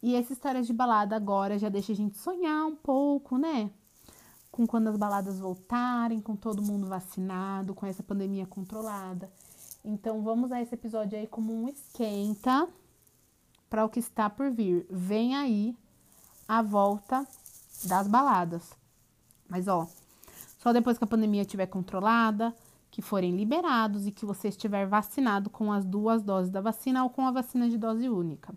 E 0.03 0.15
essa 0.15 0.33
história 0.33 0.63
de 0.63 0.73
balada 0.73 1.17
agora 1.17 1.59
já 1.59 1.69
deixa 1.69 1.93
a 1.93 1.97
gente 1.97 2.17
sonhar 2.19 2.65
um 2.67 2.77
pouco, 2.77 3.37
né? 3.37 3.71
Com 4.55 4.69
quando 4.69 4.87
as 4.87 4.97
baladas 4.97 5.40
voltarem, 5.40 6.21
com 6.21 6.37
todo 6.37 6.62
mundo 6.62 6.87
vacinado, 6.87 7.75
com 7.75 7.85
essa 7.87 8.05
pandemia 8.05 8.47
controlada. 8.47 9.29
Então 9.85 10.23
vamos 10.23 10.53
a 10.53 10.62
esse 10.62 10.77
episódio 10.77 11.19
aí 11.19 11.27
como 11.27 11.53
um 11.53 11.69
esquenta 11.69 12.69
para 13.69 13.85
o 13.85 13.88
que 13.88 13.99
está 13.99 14.31
por 14.31 14.53
vir. 14.53 14.87
Vem 14.88 15.35
aí 15.35 15.77
a 16.47 16.62
volta 16.62 17.27
das 17.85 18.07
baladas. 18.07 18.71
Mas 19.49 19.67
ó, 19.67 19.88
só 20.61 20.73
depois 20.73 20.99
que 20.99 21.03
a 21.03 21.09
pandemia 21.09 21.43
estiver 21.43 21.67
controlada, 21.67 22.55
que 22.93 23.03
forem 23.03 23.35
liberados 23.35 24.07
e 24.07 24.12
que 24.12 24.25
você 24.25 24.51
estiver 24.51 24.87
vacinado 24.87 25.51
com 25.51 25.73
as 25.73 25.85
duas 25.85 26.23
doses 26.23 26.53
da 26.53 26.61
vacina 26.61 27.03
ou 27.03 27.11
com 27.11 27.27
a 27.27 27.33
vacina 27.33 27.69
de 27.69 27.77
dose 27.77 28.09
única. 28.09 28.55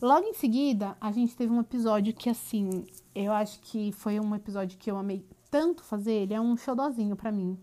Logo 0.00 0.26
em 0.26 0.32
seguida, 0.32 0.96
a 1.00 1.12
gente 1.12 1.36
teve 1.36 1.52
um 1.52 1.60
episódio 1.60 2.14
que, 2.14 2.30
assim, 2.30 2.84
eu 3.14 3.32
acho 3.32 3.60
que 3.60 3.92
foi 3.92 4.18
um 4.18 4.34
episódio 4.34 4.78
que 4.78 4.90
eu 4.90 4.96
amei 4.96 5.24
tanto 5.50 5.82
fazer, 5.82 6.12
ele 6.12 6.32
é 6.32 6.40
um 6.40 6.56
xodózinho 6.56 7.14
para 7.16 7.30
mim. 7.30 7.58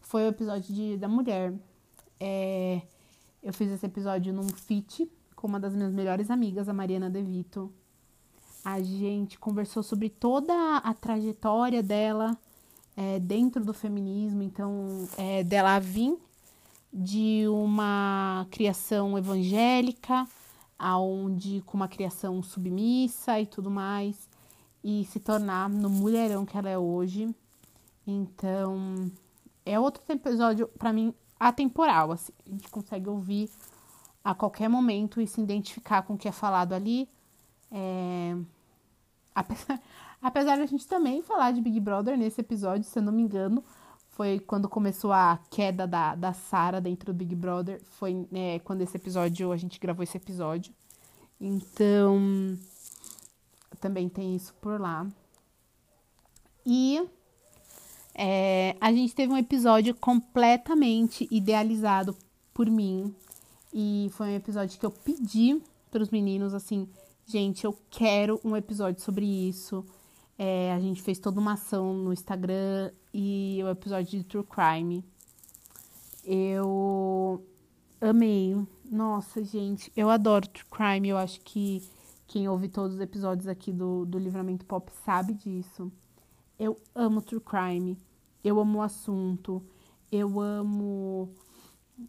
Foi 0.00 0.24
o 0.24 0.28
episódio 0.28 0.74
de, 0.74 0.96
da 0.98 1.08
mulher. 1.08 1.54
É, 2.18 2.82
eu 3.42 3.52
fiz 3.52 3.70
esse 3.70 3.86
episódio 3.86 4.32
num 4.32 4.48
fit 4.48 5.10
com 5.34 5.46
uma 5.46 5.58
das 5.58 5.74
minhas 5.74 5.92
melhores 5.92 6.30
amigas, 6.30 6.68
a 6.68 6.74
Mariana 6.74 7.08
De 7.08 7.22
Vito. 7.22 7.72
A 8.62 8.82
gente 8.82 9.38
conversou 9.38 9.82
sobre 9.82 10.10
toda 10.10 10.52
a 10.78 10.92
trajetória 10.92 11.82
dela, 11.82 12.36
é, 12.94 13.18
dentro 13.18 13.64
do 13.64 13.72
feminismo, 13.72 14.42
então 14.42 15.08
é, 15.16 15.42
dela 15.42 15.78
vir 15.78 16.18
de 16.92 17.44
uma 17.48 18.46
criação 18.50 19.16
evangélica, 19.16 20.28
aonde 20.80 21.62
com 21.66 21.76
uma 21.76 21.86
criação 21.86 22.42
submissa 22.42 23.38
e 23.38 23.44
tudo 23.44 23.70
mais, 23.70 24.28
e 24.82 25.04
se 25.04 25.20
tornar 25.20 25.68
no 25.68 25.90
mulherão 25.90 26.46
que 26.46 26.56
ela 26.56 26.70
é 26.70 26.78
hoje. 26.78 27.28
Então, 28.06 29.12
é 29.64 29.78
outro 29.78 30.02
episódio 30.08 30.66
para 30.78 30.92
mim 30.92 31.14
atemporal, 31.38 32.12
assim, 32.12 32.32
a 32.46 32.50
gente 32.50 32.68
consegue 32.70 33.08
ouvir 33.08 33.50
a 34.24 34.34
qualquer 34.34 34.68
momento 34.68 35.20
e 35.20 35.26
se 35.26 35.40
identificar 35.40 36.02
com 36.02 36.14
o 36.14 36.18
que 36.18 36.28
é 36.28 36.32
falado 36.32 36.72
ali. 36.72 37.08
É... 37.70 38.36
Apesar, 39.34 39.80
Apesar 40.22 40.56
de 40.56 40.62
a 40.62 40.66
gente 40.66 40.86
também 40.86 41.22
falar 41.22 41.52
de 41.52 41.62
Big 41.62 41.80
Brother 41.80 42.16
nesse 42.16 42.40
episódio, 42.40 42.84
se 42.84 42.98
eu 42.98 43.02
não 43.02 43.12
me 43.12 43.22
engano, 43.22 43.64
foi 44.10 44.38
quando 44.38 44.68
começou 44.68 45.12
a 45.12 45.38
queda 45.50 45.86
da, 45.86 46.14
da 46.14 46.32
Sarah 46.32 46.80
dentro 46.80 47.06
do 47.06 47.16
Big 47.16 47.34
Brother. 47.34 47.80
Foi 47.82 48.26
né, 48.30 48.58
quando 48.60 48.82
esse 48.82 48.96
episódio, 48.96 49.52
a 49.52 49.56
gente 49.56 49.78
gravou 49.78 50.02
esse 50.02 50.16
episódio. 50.16 50.72
Então, 51.40 52.56
também 53.80 54.08
tem 54.08 54.34
isso 54.36 54.52
por 54.60 54.80
lá. 54.80 55.06
E 56.66 57.02
é, 58.14 58.76
a 58.80 58.92
gente 58.92 59.14
teve 59.14 59.32
um 59.32 59.38
episódio 59.38 59.94
completamente 59.94 61.26
idealizado 61.30 62.16
por 62.52 62.68
mim. 62.68 63.14
E 63.72 64.10
foi 64.12 64.28
um 64.28 64.36
episódio 64.36 64.78
que 64.78 64.84
eu 64.84 64.90
pedi 64.90 65.62
para 65.90 66.02
os 66.02 66.10
meninos, 66.10 66.52
assim, 66.52 66.88
gente, 67.24 67.64
eu 67.64 67.76
quero 67.88 68.40
um 68.44 68.56
episódio 68.56 69.02
sobre 69.02 69.24
isso. 69.24 69.84
É, 70.42 70.72
a 70.72 70.80
gente 70.80 71.02
fez 71.02 71.18
toda 71.18 71.38
uma 71.38 71.52
ação 71.52 71.92
no 71.92 72.14
Instagram 72.14 72.90
e 73.12 73.60
o 73.62 73.68
episódio 73.68 74.18
de 74.18 74.24
True 74.24 74.42
Crime. 74.42 75.04
Eu 76.24 77.44
amei. 78.00 78.56
Nossa, 78.90 79.44
gente, 79.44 79.92
eu 79.94 80.08
adoro 80.08 80.48
True 80.48 80.64
Crime. 80.70 81.10
Eu 81.10 81.18
acho 81.18 81.42
que 81.42 81.86
quem 82.26 82.48
ouve 82.48 82.68
todos 82.70 82.94
os 82.94 83.02
episódios 83.02 83.46
aqui 83.48 83.70
do, 83.70 84.06
do 84.06 84.18
Livramento 84.18 84.64
Pop 84.64 84.90
sabe 85.04 85.34
disso. 85.34 85.92
Eu 86.58 86.74
amo 86.94 87.20
True 87.20 87.42
Crime. 87.42 87.98
Eu 88.42 88.58
amo 88.58 88.78
o 88.78 88.82
assunto. 88.82 89.62
Eu 90.10 90.40
amo. 90.40 91.28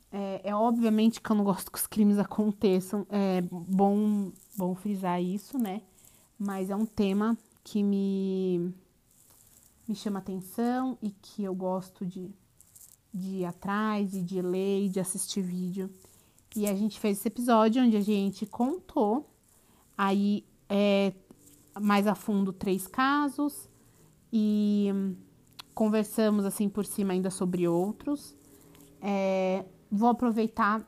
É, 0.09 0.39
é, 0.45 0.55
obviamente 0.55 1.19
que 1.19 1.29
eu 1.29 1.35
não 1.35 1.43
gosto 1.43 1.69
que 1.69 1.77
os 1.77 1.85
crimes 1.85 2.17
aconteçam. 2.17 3.05
É 3.09 3.41
bom, 3.41 4.31
bom 4.55 4.73
frisar 4.73 5.21
isso, 5.21 5.57
né? 5.57 5.81
Mas 6.39 6.69
é 6.69 6.75
um 6.77 6.85
tema 6.85 7.37
que 7.63 7.83
me, 7.83 8.73
me 9.87 9.95
chama 9.95 10.19
atenção 10.19 10.97
e 11.01 11.11
que 11.11 11.43
eu 11.43 11.53
gosto 11.53 12.05
de, 12.05 12.29
de 13.13 13.37
ir 13.37 13.45
atrás 13.45 14.13
e 14.13 14.21
de 14.21 14.41
ler 14.41 14.85
e 14.85 14.89
de 14.89 14.99
assistir 14.99 15.41
vídeo. 15.41 15.89
E 16.55 16.67
a 16.67 16.75
gente 16.75 16.99
fez 16.99 17.17
esse 17.17 17.27
episódio 17.27 17.81
onde 17.81 17.95
a 17.95 18.01
gente 18.01 18.45
contou 18.45 19.29
aí 19.97 20.45
é, 20.67 21.13
mais 21.79 22.07
a 22.07 22.15
fundo 22.15 22.51
três 22.51 22.87
casos 22.87 23.69
e 24.33 24.89
conversamos 25.73 26.45
assim 26.45 26.67
por 26.67 26.85
cima 26.85 27.13
ainda 27.13 27.29
sobre 27.29 27.67
outros. 27.67 28.35
É, 29.01 29.65
vou 29.89 30.09
aproveitar 30.09 30.85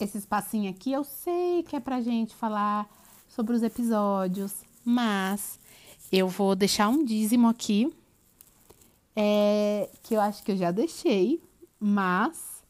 esse 0.00 0.18
espacinho 0.18 0.70
aqui. 0.70 0.92
Eu 0.92 1.04
sei 1.04 1.62
que 1.62 1.76
é 1.76 1.80
pra 1.80 2.00
gente 2.00 2.34
falar 2.34 2.88
sobre 3.28 3.54
os 3.54 3.62
episódios, 3.62 4.62
mas 4.88 5.60
eu 6.10 6.28
vou 6.28 6.56
deixar 6.56 6.88
um 6.88 7.04
dízimo 7.04 7.46
aqui, 7.46 7.92
é, 9.14 9.90
que 10.02 10.14
eu 10.14 10.20
acho 10.20 10.42
que 10.42 10.52
eu 10.52 10.56
já 10.56 10.70
deixei, 10.70 11.42
mas 11.78 12.64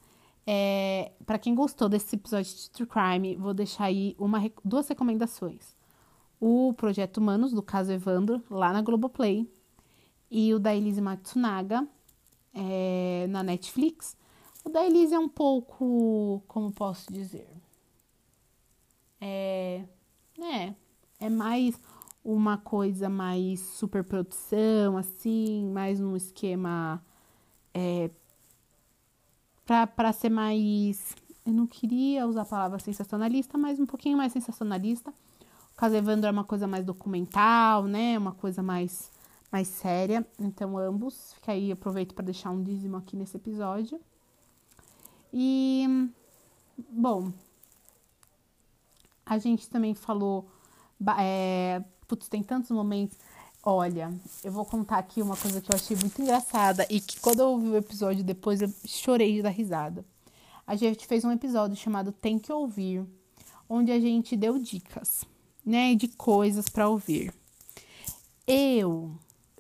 é, 0.44 1.12
para 1.24 1.38
quem 1.38 1.54
gostou 1.54 1.88
desse 1.88 2.16
episódio 2.16 2.52
de 2.52 2.70
True 2.70 2.88
Crime, 2.88 3.37
vou 3.37 3.54
deixar 3.54 3.85
aí 3.85 4.16
uma, 4.18 4.50
duas 4.64 4.88
recomendações. 4.88 5.76
O 6.40 6.74
Projeto 6.74 7.18
Humanos, 7.18 7.52
do 7.52 7.62
caso 7.62 7.92
Evandro, 7.92 8.42
lá 8.50 8.72
na 8.72 8.83
Globoplay, 8.83 9.48
e 10.28 10.52
o 10.52 10.59
da 10.59 10.74
Elise 10.74 11.00
Matsunaga, 11.00 11.87
é, 12.52 13.26
na 13.28 13.44
Netflix. 13.44 14.16
O 14.64 14.70
da 14.70 14.85
Elise 14.85 15.14
é 15.14 15.18
um 15.20 15.28
pouco, 15.28 16.42
como 16.48 16.72
posso 16.72 17.12
dizer, 17.12 17.48
é, 19.20 19.85
é, 20.40 20.74
é 21.20 21.28
mais 21.28 21.78
uma 22.24 22.59
coisa 22.59 23.09
mais 23.09 23.61
superprodução, 23.61 24.96
assim, 24.96 25.70
mais 25.70 26.00
um 26.00 26.16
esquema 26.16 27.02
é, 27.72 28.11
para 29.94 30.12
ser 30.12 30.31
mais. 30.31 31.14
Eu 31.44 31.52
não 31.52 31.66
queria 31.66 32.26
usar 32.26 32.42
a 32.42 32.46
palavra 32.46 32.78
sensacionalista, 32.78 33.57
mas 33.57 33.78
um 33.81 33.87
pouquinho 33.87 34.16
mais 34.16 34.33
sensacionalista. 34.33 35.11
O 35.72 35.76
caso 35.76 35.94
Evandro 35.94 36.28
é 36.28 36.31
uma 36.31 36.44
coisa 36.44 36.66
mais 36.66 36.85
documental, 36.85 37.85
né? 37.85 38.18
Uma 38.18 38.33
coisa 38.33 38.62
mais, 38.62 39.11
mais 39.50 39.68
séria. 39.68 40.26
Então, 40.38 40.76
ambos. 40.76 41.33
Fica 41.35 41.52
aí, 41.52 41.70
aproveito 41.72 42.14
para 42.14 42.24
deixar 42.24 42.50
um 42.50 42.62
dízimo 42.62 42.96
aqui 42.96 43.16
nesse 43.16 43.37
episódio. 43.37 44.00
E, 45.33 46.11
bom, 46.90 47.33
a 49.24 49.38
gente 49.38 49.68
também 49.68 49.94
falou 49.94 50.48
é, 51.18 51.83
Putz, 52.09 52.27
tem 52.27 52.42
tantos 52.42 52.71
momentos. 52.71 53.18
Olha, 53.62 54.11
eu 54.42 54.51
vou 54.51 54.64
contar 54.64 54.97
aqui 54.97 55.21
uma 55.21 55.37
coisa 55.37 55.61
que 55.61 55.71
eu 55.71 55.77
achei 55.77 55.94
muito 55.94 56.23
engraçada 56.23 56.87
e 56.88 57.03
que 57.03 57.21
quando 57.21 57.40
eu 57.40 57.51
ouvi 57.51 57.68
o 57.68 57.77
episódio 57.77 58.25
depois 58.25 58.62
eu 58.62 58.73
chorei 58.87 59.42
de 59.42 59.49
risada. 59.51 60.03
A 60.66 60.75
gente 60.75 61.07
fez 61.07 61.23
um 61.23 61.31
episódio 61.31 61.77
chamado 61.77 62.11
Tem 62.11 62.38
que 62.38 62.51
Ouvir, 62.51 63.05
onde 63.68 63.92
a 63.92 64.01
gente 64.01 64.37
deu 64.37 64.59
dicas, 64.59 65.25
né, 65.64 65.94
de 65.94 66.09
coisas 66.09 66.68
para 66.71 66.88
ouvir. 66.88 67.35
Eu 68.47 69.12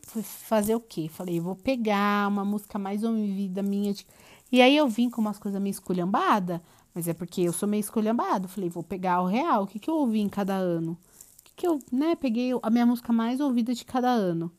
fui 0.02 0.22
fazer 0.22 0.74
o 0.74 0.80
quê? 0.80 1.06
Falei, 1.12 1.38
vou 1.38 1.54
pegar 1.54 2.28
uma 2.28 2.46
música 2.46 2.78
mais 2.78 3.04
ouvida 3.04 3.62
minha. 3.62 3.92
De... 3.92 4.06
E 4.50 4.62
aí 4.62 4.74
eu 4.74 4.88
vim 4.88 5.10
com 5.10 5.20
umas 5.20 5.38
coisas 5.38 5.60
meio 5.60 5.72
esculhambada, 5.72 6.62
mas 6.94 7.06
é 7.08 7.12
porque 7.12 7.42
eu 7.42 7.52
sou 7.52 7.68
meio 7.68 7.80
esculhambado. 7.80 8.48
Falei, 8.48 8.70
vou 8.70 8.82
pegar 8.82 9.20
o 9.20 9.26
real, 9.26 9.64
o 9.64 9.66
que, 9.66 9.78
que 9.78 9.90
eu 9.90 9.96
ouvi 9.96 10.20
em 10.20 10.28
cada 10.30 10.54
ano 10.54 10.96
que 11.58 11.66
eu, 11.66 11.80
né, 11.90 12.14
peguei 12.14 12.52
a 12.62 12.70
minha 12.70 12.86
música 12.86 13.12
mais 13.12 13.40
ouvida 13.40 13.74
de 13.74 13.84
cada 13.84 14.08
ano. 14.08 14.50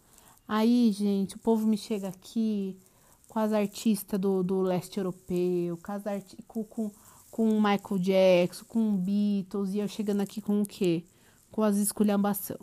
Aí, 0.45 0.91
gente, 0.91 1.37
o 1.37 1.39
povo 1.39 1.65
me 1.65 1.77
chega 1.77 2.09
aqui 2.09 2.77
com 3.29 3.39
as 3.39 3.53
artistas 3.53 4.19
do, 4.19 4.43
do 4.43 4.59
leste 4.59 4.97
europeu, 4.97 5.79
com, 5.81 5.91
as 5.93 6.05
arti 6.05 6.35
com, 6.45 6.61
com, 6.65 6.91
com 7.31 7.45
Michael 7.53 7.99
Jackson, 7.99 8.65
com 8.65 8.97
Beatles, 8.97 9.73
e 9.73 9.79
eu 9.79 9.87
chegando 9.87 10.19
aqui 10.19 10.41
com 10.41 10.61
o 10.61 10.65
quê? 10.65 11.05
Com 11.49 11.63
as 11.63 11.77
esculhambação. 11.77 12.59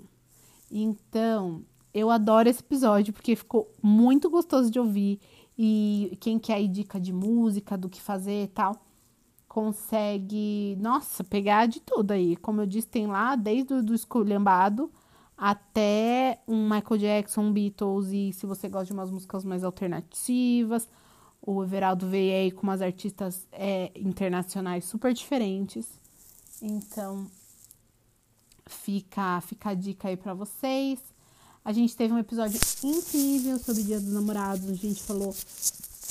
Então, 0.71 1.65
eu 1.95 2.11
adoro 2.11 2.47
esse 2.47 2.61
episódio 2.61 3.15
porque 3.15 3.35
ficou 3.35 3.73
muito 3.83 4.29
gostoso 4.29 4.71
de 4.71 4.79
ouvir. 4.79 5.19
E 5.59 6.19
quem 6.21 6.39
quer 6.39 6.63
dica 6.69 7.01
de 7.01 7.11
música, 7.11 7.79
do 7.79 7.89
que 7.89 8.03
fazer 8.03 8.45
e 8.45 8.49
tal, 8.49 8.86
consegue, 9.57 10.77
nossa, 10.79 11.25
pegar 11.25 11.65
de 11.65 11.81
tudo 11.81 12.11
aí. 12.11 12.37
Como 12.37 12.61
eu 12.61 12.67
disse, 12.67 12.87
tem 12.89 13.07
lá 13.07 13.35
desde 13.35 13.73
o 13.73 13.83
do 13.83 13.95
esculhambado 13.95 14.93
até 15.35 16.43
um 16.47 16.65
Michael 16.65 16.99
Jackson, 16.99 17.41
um 17.41 17.53
Beatles, 17.55 18.09
e 18.13 18.35
se 18.35 18.45
você 18.45 18.69
gosta 18.69 18.85
de 18.85 18.93
umas 18.93 19.11
músicas 19.11 19.47
mais 19.47 19.65
alternativas, 19.65 20.87
o 21.41 21.65
Everaldo 21.65 22.07
veio 22.07 22.35
aí 22.35 22.51
com 22.51 22.65
umas 22.65 22.83
artistas 22.83 23.49
é, 23.51 23.91
internacionais 23.97 24.85
super 24.85 25.15
diferentes. 25.15 25.89
Então, 26.61 27.27
fica, 28.67 29.41
fica 29.41 29.71
a 29.71 29.75
dica 29.75 30.09
aí 30.09 30.19
para 30.19 30.35
vocês. 30.35 31.01
A 31.65 31.73
gente 31.73 31.97
teve 31.97 32.13
um 32.13 32.19
episódio 32.19 32.61
incrível 32.85 33.59
sobre 33.59 33.81
o 33.81 33.85
Dia 33.87 34.01
dos 34.01 34.13
Namorados. 34.13 34.69
A 34.69 34.75
gente 34.75 35.03
falou 35.03 35.35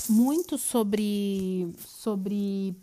muito 0.10 0.58
sobre, 0.58 1.72
sobre 1.78 2.76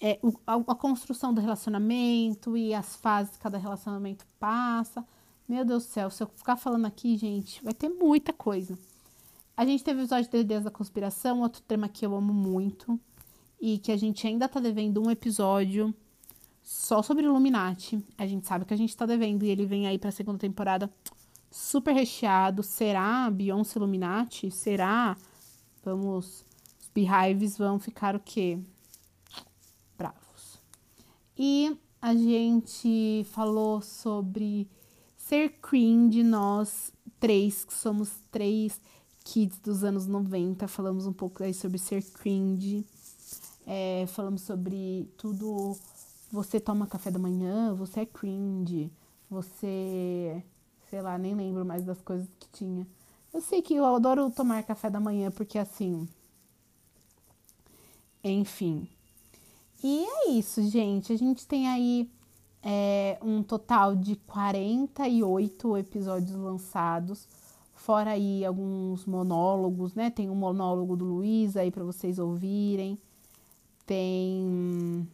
é, 0.00 0.18
o, 0.22 0.32
a, 0.46 0.54
a, 0.54 0.74
construção 0.74 1.34
do 1.34 1.40
relacionamento 1.40 2.56
e 2.56 2.72
as 2.72 2.96
fases 2.96 3.32
que 3.32 3.42
cada 3.42 3.58
relacionamento 3.58 4.24
passa. 4.38 5.04
Meu 5.48 5.64
Deus 5.64 5.84
do 5.84 5.90
céu, 5.90 6.10
se 6.10 6.22
eu 6.22 6.26
ficar 6.26 6.56
falando 6.56 6.86
aqui, 6.86 7.16
gente, 7.16 7.62
vai 7.64 7.74
ter 7.74 7.88
muita 7.88 8.32
coisa. 8.32 8.78
A 9.56 9.64
gente 9.64 9.82
teve 9.82 10.00
o 10.00 10.02
episódio 10.02 10.30
de 10.30 10.44
Deus 10.44 10.64
da 10.64 10.70
Conspiração, 10.70 11.40
outro 11.40 11.62
tema 11.62 11.88
que 11.88 12.06
eu 12.06 12.14
amo 12.14 12.32
muito, 12.32 12.98
e 13.60 13.78
que 13.78 13.90
a 13.90 13.96
gente 13.96 14.26
ainda 14.26 14.48
tá 14.48 14.60
devendo 14.60 15.04
um 15.04 15.10
episódio 15.10 15.92
só 16.62 17.02
sobre 17.02 17.24
Illuminati. 17.24 17.98
A 18.16 18.26
gente 18.26 18.46
sabe 18.46 18.64
que 18.64 18.74
a 18.74 18.76
gente 18.76 18.96
tá 18.96 19.04
devendo, 19.04 19.44
e 19.44 19.48
ele 19.48 19.66
vem 19.66 19.86
aí 19.86 19.98
pra 19.98 20.12
segunda 20.12 20.38
temporada 20.38 20.88
super 21.50 21.92
recheado. 21.92 22.62
Será 22.62 23.28
Beyoncé 23.30 23.78
Illuminati? 23.78 24.50
Será? 24.50 25.16
Vamos. 25.82 26.44
Os 26.80 26.88
Beehives 26.94 27.58
vão 27.58 27.80
ficar 27.80 28.14
o 28.14 28.20
quê? 28.20 28.60
E 31.38 31.78
a 32.02 32.14
gente 32.14 33.24
falou 33.30 33.80
sobre 33.80 34.68
ser 35.16 35.50
cringe, 35.60 36.24
nós 36.24 36.92
três, 37.20 37.64
que 37.64 37.74
somos 37.74 38.10
três 38.30 38.80
kids 39.24 39.58
dos 39.60 39.84
anos 39.84 40.06
90, 40.06 40.66
falamos 40.66 41.06
um 41.06 41.12
pouco 41.12 41.44
aí 41.44 41.54
sobre 41.54 41.78
ser 41.78 42.02
cringe, 42.02 42.84
é, 43.66 44.04
falamos 44.08 44.42
sobre 44.42 45.08
tudo. 45.16 45.76
Você 46.32 46.58
toma 46.58 46.86
café 46.86 47.10
da 47.10 47.18
manhã, 47.18 47.72
você 47.74 48.00
é 48.00 48.06
cringe, 48.06 48.90
você. 49.30 50.42
sei 50.90 51.02
lá, 51.02 51.16
nem 51.18 51.34
lembro 51.34 51.64
mais 51.64 51.84
das 51.84 52.00
coisas 52.00 52.28
que 52.40 52.48
tinha. 52.50 52.86
Eu 53.32 53.40
sei 53.40 53.62
que 53.62 53.74
eu 53.74 53.84
adoro 53.84 54.30
tomar 54.30 54.62
café 54.64 54.90
da 54.90 54.98
manhã 55.00 55.30
porque 55.30 55.58
assim. 55.58 56.08
Enfim. 58.24 58.88
E 59.82 60.04
é 60.04 60.30
isso, 60.30 60.62
gente. 60.62 61.12
A 61.12 61.16
gente 61.16 61.46
tem 61.46 61.68
aí 61.68 62.10
é, 62.62 63.18
um 63.22 63.42
total 63.42 63.94
de 63.94 64.16
48 64.16 65.76
episódios 65.76 66.36
lançados, 66.36 67.28
fora 67.74 68.10
aí 68.12 68.44
alguns 68.44 69.06
monólogos, 69.06 69.94
né? 69.94 70.10
Tem 70.10 70.28
um 70.28 70.34
monólogo 70.34 70.96
do 70.96 71.04
Luiz 71.04 71.56
aí 71.56 71.70
para 71.70 71.84
vocês 71.84 72.18
ouvirem. 72.18 72.98
Tem 73.86 75.08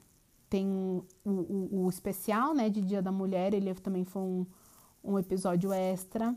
tem 0.48 0.68
o, 0.68 1.04
o, 1.24 1.84
o, 1.84 1.90
especial, 1.90 2.54
né, 2.54 2.70
de 2.70 2.80
Dia 2.80 3.02
da 3.02 3.10
Mulher, 3.10 3.52
ele 3.54 3.74
também 3.74 4.04
foi 4.04 4.22
um, 4.22 4.46
um 5.02 5.18
episódio 5.18 5.72
extra. 5.72 6.34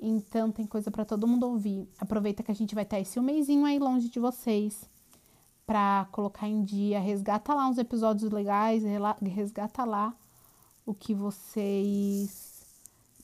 Então 0.00 0.50
tem 0.50 0.66
coisa 0.66 0.90
para 0.90 1.04
todo 1.04 1.28
mundo 1.28 1.46
ouvir. 1.46 1.88
Aproveita 1.98 2.42
que 2.42 2.50
a 2.50 2.54
gente 2.54 2.74
vai 2.74 2.82
estar 2.82 2.98
esse 2.98 3.20
um 3.20 3.22
mêsinho 3.22 3.64
aí 3.64 3.78
longe 3.78 4.08
de 4.08 4.18
vocês 4.18 4.88
para 5.66 6.06
colocar 6.12 6.48
em 6.48 6.62
dia. 6.62 7.00
Resgata 7.00 7.54
lá 7.54 7.68
uns 7.68 7.78
episódios 7.78 8.30
legais, 8.30 8.82
resgata 9.22 9.84
lá 9.84 10.14
o 10.84 10.94
que 10.94 11.14
vocês 11.14 12.64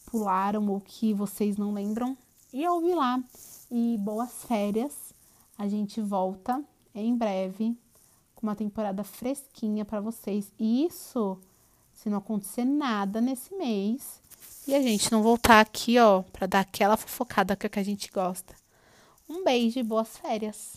pularam 0.07 0.69
ou 0.69 0.81
que 0.81 1.15
vocês 1.15 1.57
não 1.57 1.73
lembram 1.73 2.17
e 2.53 2.67
ouve 2.67 2.95
lá. 2.95 3.23
E 3.71 3.97
boas 3.99 4.45
férias. 4.45 5.15
A 5.57 5.69
gente 5.69 6.01
volta 6.01 6.63
em 6.95 7.17
breve 7.17 7.77
com 8.35 8.47
uma 8.47 8.57
temporada 8.57 9.05
fresquinha 9.05 9.85
para 9.85 10.01
vocês. 10.01 10.53
E 10.59 10.85
isso 10.85 11.39
se 11.93 12.11
não 12.11 12.19
acontecer 12.19 12.65
nada 12.65 13.21
nesse 13.21 13.55
mês 13.55 14.23
e 14.67 14.77
a 14.77 14.81
gente 14.81 15.11
não 15.11 15.23
voltar 15.23 15.61
aqui, 15.61 15.99
ó, 15.99 16.23
para 16.23 16.47
dar 16.47 16.61
aquela 16.61 16.97
fofocada 16.97 17.57
que 17.57 17.79
a 17.79 17.83
gente 17.83 18.11
gosta. 18.13 18.55
Um 19.29 19.43
beijo 19.43 19.81
e 19.81 19.83
boas 19.83 20.17
férias. 20.17 20.77